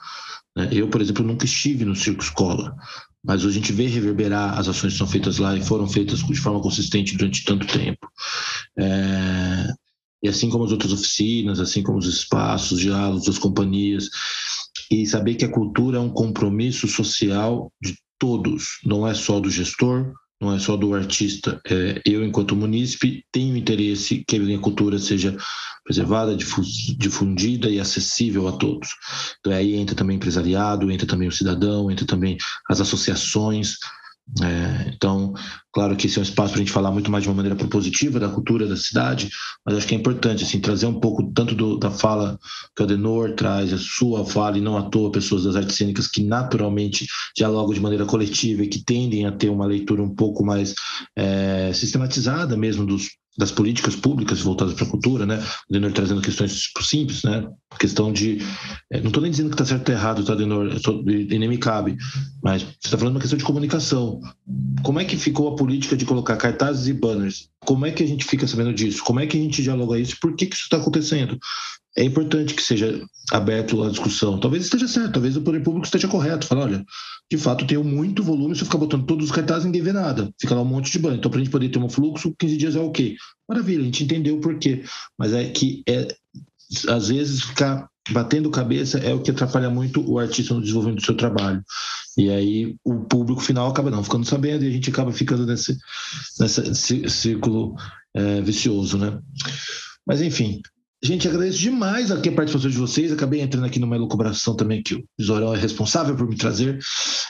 [0.56, 0.68] Né?
[0.72, 2.74] Eu, por exemplo, nunca estive no Circo Escola,
[3.24, 6.36] mas a gente vê reverberar as ações que são feitas lá e foram feitas de
[6.36, 8.08] forma consistente durante tanto tempo.
[8.78, 9.72] É...
[10.22, 14.08] E assim como as outras oficinas, assim como os espaços, diálogos das companhias,
[14.88, 19.50] e saber que a cultura é um compromisso social de todos, não é só do
[19.50, 20.12] gestor,
[20.43, 21.61] não é só do artista.
[21.70, 25.36] É, eu, enquanto munícipe, tenho interesse que a minha cultura seja
[25.84, 28.90] preservada, difundida e acessível a todos.
[29.38, 32.36] Então, aí entra também empresariado, entra também o cidadão, entra também
[32.68, 33.76] as associações,
[34.40, 35.34] é, então,
[35.72, 37.56] claro que esse é um espaço para a gente falar muito mais de uma maneira
[37.56, 39.28] propositiva da cultura da cidade,
[39.64, 42.38] mas acho que é importante assim, trazer um pouco tanto do, da fala
[42.74, 46.06] que o Adenor traz, a sua fala, e não à toa pessoas das artes cênicas
[46.06, 47.06] que naturalmente
[47.36, 50.74] dialogam de maneira coletiva e que tendem a ter uma leitura um pouco mais
[51.16, 55.43] é, sistematizada mesmo dos, das políticas públicas voltadas para a cultura, né?
[55.68, 57.49] O Denor trazendo questões simples, né?
[57.78, 58.39] Questão de.
[58.91, 60.70] É, não estou nem dizendo que está certo ou errado, tá, Denor?
[61.07, 61.97] E nem me cabe.
[62.43, 64.20] Mas você está falando uma questão de comunicação.
[64.83, 67.51] Como é que ficou a política de colocar cartazes e banners?
[67.64, 69.02] Como é que a gente fica sabendo disso?
[69.04, 70.16] Como é que a gente dialoga isso?
[70.20, 71.38] Por que, que isso está acontecendo?
[71.96, 74.40] é importante que seja aberto a discussão.
[74.40, 76.46] Talvez esteja certo, talvez o poder público esteja correto.
[76.46, 76.84] Falar, olha,
[77.30, 80.32] de fato tem muito volume, se eu ficar botando todos os cartazes, ninguém vê nada.
[80.40, 81.16] Fica lá um monte de banho.
[81.16, 83.16] Então, para a gente poder ter um fluxo, 15 dias é ok.
[83.48, 84.84] Maravilha, a gente entendeu o porquê.
[85.18, 86.08] Mas é que, é,
[86.88, 91.07] às vezes, ficar batendo cabeça é o que atrapalha muito o artista no desenvolvimento do
[91.07, 91.62] seu trabalho.
[92.16, 95.76] E aí o público final acaba não ficando sabendo e a gente acaba ficando nesse,
[96.40, 97.74] nesse círculo
[98.14, 99.18] é, vicioso, né?
[100.07, 100.61] Mas enfim,
[101.05, 103.11] Gente, agradeço demais aqui a participação de vocês.
[103.11, 106.78] Acabei entrando aqui numa elucubração também que o Zorão é responsável por me trazer.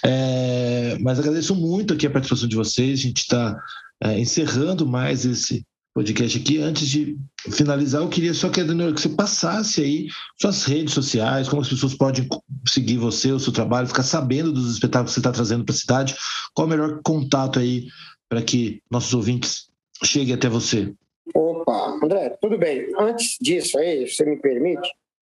[0.05, 2.99] É, mas agradeço muito aqui a participação de vocês.
[2.99, 3.59] A gente está
[4.03, 5.65] é, encerrando mais esse
[5.95, 6.59] podcast aqui.
[6.59, 7.19] Antes de
[7.51, 10.09] finalizar, eu queria só que, Adenor, que você passasse aí
[10.41, 12.29] suas redes sociais, como as pessoas podem
[12.67, 15.79] seguir você, o seu trabalho, ficar sabendo dos espetáculos que você está trazendo para a
[15.79, 16.17] cidade.
[16.55, 17.89] Qual o melhor contato aí
[18.29, 19.71] para que nossos ouvintes
[20.03, 20.93] cheguem até você?
[21.35, 22.89] Opa, André, tudo bem.
[22.99, 24.89] Antes disso aí, se você me permite,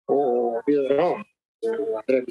[0.07, 1.23] o Bisão,
[1.63, 2.25] o André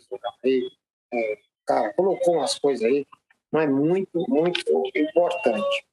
[0.44, 0.68] aí,
[1.12, 3.06] é, cara, colocou umas coisas aí,
[3.52, 4.60] mas muito, muito
[4.94, 5.86] importante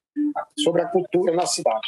[0.60, 1.88] sobre a cultura na cidade.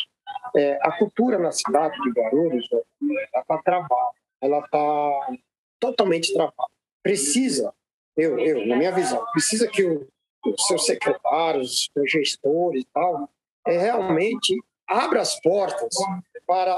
[0.55, 5.37] É, a cultura na cidade de Guarulhos, ela está travada, ela está
[5.79, 6.69] totalmente travada.
[7.03, 7.73] Precisa,
[8.17, 10.07] eu, eu, na minha visão, precisa que o,
[10.45, 13.29] os seus secretários, os gestores e tal,
[13.67, 14.55] é realmente
[14.87, 15.95] abra as portas
[16.45, 16.77] para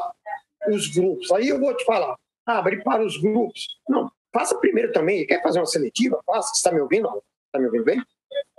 [0.69, 1.31] os grupos.
[1.31, 2.15] Aí eu vou te falar,
[2.45, 3.67] abre para os grupos.
[3.87, 5.25] Não, faça primeiro também.
[5.25, 6.21] Quer fazer uma seletiva?
[6.25, 6.53] Faça.
[6.55, 7.09] Está me ouvindo?
[7.51, 8.01] Tá me ouvindo bem?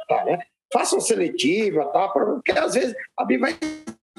[0.08, 0.38] Tá, né?
[0.72, 2.08] Façam seletiva, tá?
[2.08, 3.58] Porque às vezes a BIM vai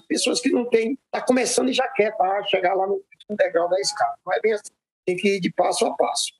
[0.10, 2.44] pessoas que não têm, está começando e já quer tá?
[2.44, 4.16] chegar lá no degrau da escada.
[4.26, 4.72] Não é bem assim,
[5.06, 6.34] tem que ir de passo a passo.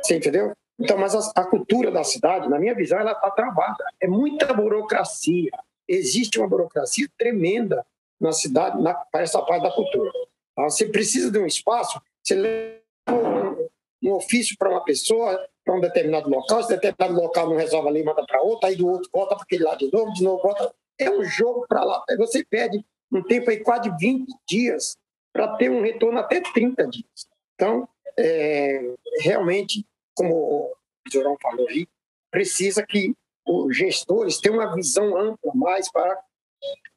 [0.00, 0.52] Você entendeu?
[0.78, 3.84] Então, mas a, a cultura da cidade, na minha visão, ela está travada.
[4.00, 5.50] É muita burocracia.
[5.88, 7.84] Existe uma burocracia tremenda
[8.20, 8.78] na cidade
[9.10, 10.12] para essa parte da cultura.
[10.54, 10.64] Tá?
[10.64, 13.68] Você precisa de um espaço, você leva um,
[14.02, 18.04] um ofício para uma pessoa, para um determinado local, esse determinado local não resolve ali,
[18.04, 20.72] manda para outro, aí do outro volta para aquele lado de novo, de novo volta.
[20.98, 22.02] É um jogo para lá.
[22.08, 24.96] Aí você pede um tempo aí quase 20 dias
[25.32, 27.28] para ter um retorno até 30 dias.
[27.54, 27.88] Então,
[28.18, 29.84] é, realmente,
[30.14, 30.74] como o
[31.10, 31.86] Jorão falou aí,
[32.30, 33.14] precisa que
[33.46, 36.18] os gestores tenham uma visão ampla mais para.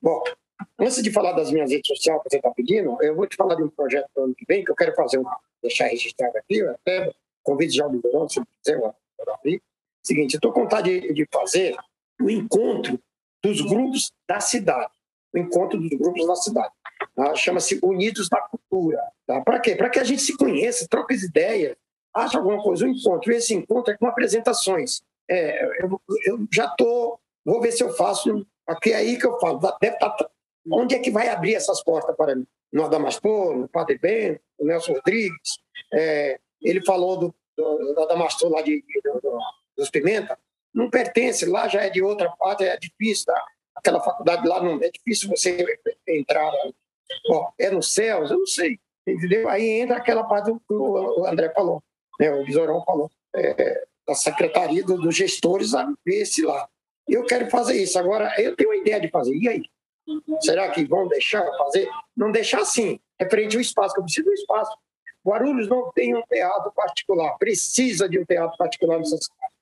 [0.01, 0.23] Bom,
[0.79, 3.55] antes de falar das minhas redes sociais que você está pedindo, eu vou te falar
[3.55, 5.21] de um projeto do ano que vem que eu quero fazer,
[5.61, 8.81] deixar registrado aqui, até convido já o Jorão, se quiser,
[9.27, 9.61] abrir.
[10.03, 11.75] Seguinte, eu estou com vontade de, de fazer
[12.21, 12.99] o encontro
[13.43, 14.91] dos grupos da cidade
[15.33, 16.73] o encontro dos grupos na cidade.
[17.15, 17.35] Tá?
[17.35, 19.01] Chama-se Unidos na Cultura.
[19.25, 19.41] Tá?
[19.41, 19.75] Para quê?
[19.75, 21.75] Para que a gente se conheça, troque as ideias,
[22.13, 23.31] ache alguma coisa, um encontro.
[23.31, 25.01] E esse encontro é com apresentações.
[25.29, 29.39] É, eu, eu, já estou, vou ver se eu faço, aqui é aí que eu
[29.39, 30.29] falo, deve estar, tá,
[30.71, 32.47] onde é que vai abrir essas portas para mim?
[32.73, 35.59] No Adamastor, no Padre Bento, no Nelson Rodrigues,
[35.93, 39.39] é, ele falou do, do, do Adamastor lá de, do, do,
[39.77, 40.37] dos Pimenta,
[40.73, 43.45] não pertence, lá já é de outra parte, é difícil, tá?
[43.79, 45.65] Aquela faculdade lá não é difícil você
[46.07, 46.51] entrar.
[47.27, 49.49] Bom, é no céu, eu não sei, entendeu?
[49.49, 51.81] Aí entra aquela parte que o André falou,
[52.19, 56.67] né, o Visorão falou, é, da secretaria do, dos gestores a ver se lá.
[57.07, 57.97] Eu quero fazer isso.
[57.97, 59.35] Agora, eu tenho uma ideia de fazer.
[59.35, 59.63] E aí?
[60.41, 61.89] Será que vão deixar fazer?
[62.15, 64.75] Não deixar assim, referente ao espaço, que eu preciso do espaço.
[65.25, 68.99] Guarulhos não tem um teatro particular, precisa de um teatro particular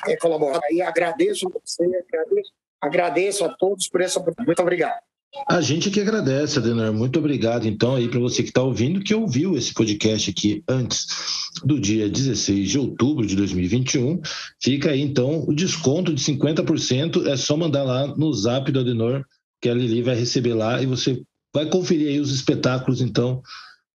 [0.07, 0.61] é, colaborar.
[0.71, 4.47] E agradeço você, agradeço, agradeço a todos por essa oportunidade.
[4.47, 5.01] Muito obrigado.
[5.49, 6.93] A gente que agradece, Adenor.
[6.93, 11.07] Muito obrigado, então, aí para você que está ouvindo, que ouviu esse podcast aqui antes
[11.65, 14.21] do dia 16 de outubro de 2021.
[14.63, 17.27] Fica aí, então, o desconto de 50%.
[17.27, 19.25] É só mandar lá no zap do Adenor,
[19.61, 21.23] que a Lili vai receber lá e você
[21.55, 23.43] vai conferir aí os espetáculos, então,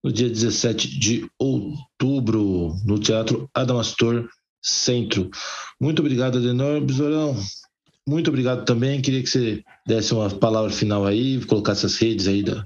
[0.03, 4.27] no dia 17 de outubro, no Teatro Adamastor
[4.61, 5.29] Centro.
[5.79, 6.81] Muito obrigado, Adenor.
[6.81, 7.35] Besourão,
[8.07, 9.01] muito obrigado também.
[9.01, 12.63] Queria que você desse uma palavra final aí, colocasse as redes aí da,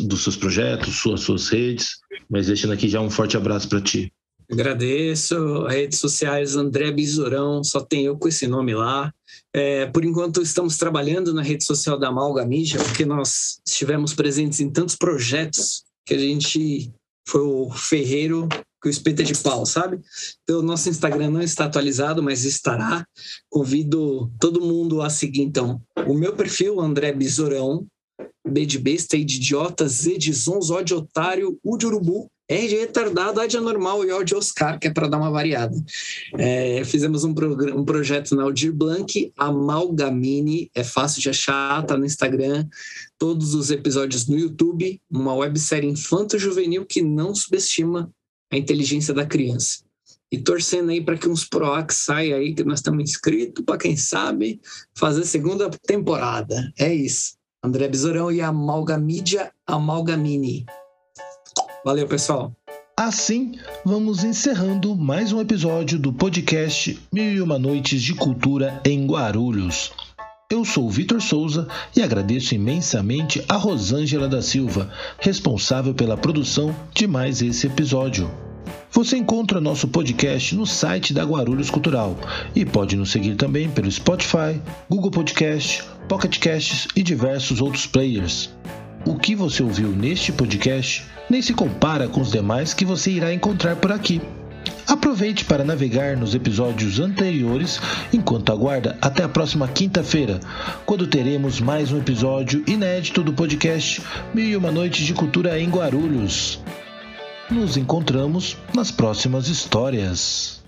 [0.00, 1.96] dos seus projetos, suas, suas redes,
[2.28, 4.12] mas deixando aqui já um forte abraço para ti.
[4.50, 5.64] Agradeço.
[5.66, 9.12] Redes sociais André Bisurão, só tem eu com esse nome lá.
[9.54, 14.60] É, por enquanto, estamos trabalhando na rede social da Malga Mídia, porque nós estivemos presentes
[14.60, 16.92] em tantos projetos que a gente
[17.26, 18.48] foi o ferreiro
[18.80, 20.00] que o espeto é de pau, sabe?
[20.42, 23.06] Então, nosso Instagram não está atualizado, mas estará.
[23.48, 27.86] Convido todo mundo a seguir, então, o meu perfil, André Besourão,
[28.46, 32.30] B de besta, I de idiota, Z de zonzo, O de otário, U de urubu,
[32.48, 35.30] R de retardado, A de anormal e O de Oscar, que é para dar uma
[35.30, 35.76] variada.
[36.36, 42.04] É, fizemos um, um, projeto na Aldir Blanc, Amalgamine, é fácil de achar, tá no
[42.04, 42.66] Instagram,
[43.18, 48.10] todos os episódios no YouTube, uma websérie infanto-juvenil que não subestima
[48.50, 49.84] a inteligência da criança.
[50.32, 53.96] E torcendo aí para que uns PROAC saiam aí, que nós estamos inscritos, para quem
[53.96, 54.60] sabe,
[54.94, 56.72] fazer segunda temporada.
[56.78, 57.34] É isso.
[57.62, 60.64] André Besourão e Amalgamídia Amalgamini.
[61.84, 62.54] Valeu, pessoal.
[62.96, 69.06] Assim, vamos encerrando mais um episódio do podcast Mil e Uma Noites de Cultura em
[69.06, 69.90] Guarulhos.
[70.52, 74.90] Eu sou Vitor Souza e agradeço imensamente a Rosângela da Silva,
[75.20, 78.28] responsável pela produção de mais esse episódio.
[78.90, 82.18] Você encontra nosso podcast no site da Guarulhos Cultural
[82.52, 88.50] e pode nos seguir também pelo Spotify, Google Podcast, Pocket Casts e diversos outros players.
[89.06, 93.32] O que você ouviu neste podcast nem se compara com os demais que você irá
[93.32, 94.20] encontrar por aqui.
[94.90, 97.80] Aproveite para navegar nos episódios anteriores
[98.12, 100.40] enquanto aguarda até a próxima quinta-feira,
[100.84, 104.02] quando teremos mais um episódio inédito do podcast
[104.34, 106.58] Mil e Uma Noites de Cultura em Guarulhos.
[107.48, 110.59] Nos encontramos nas próximas histórias.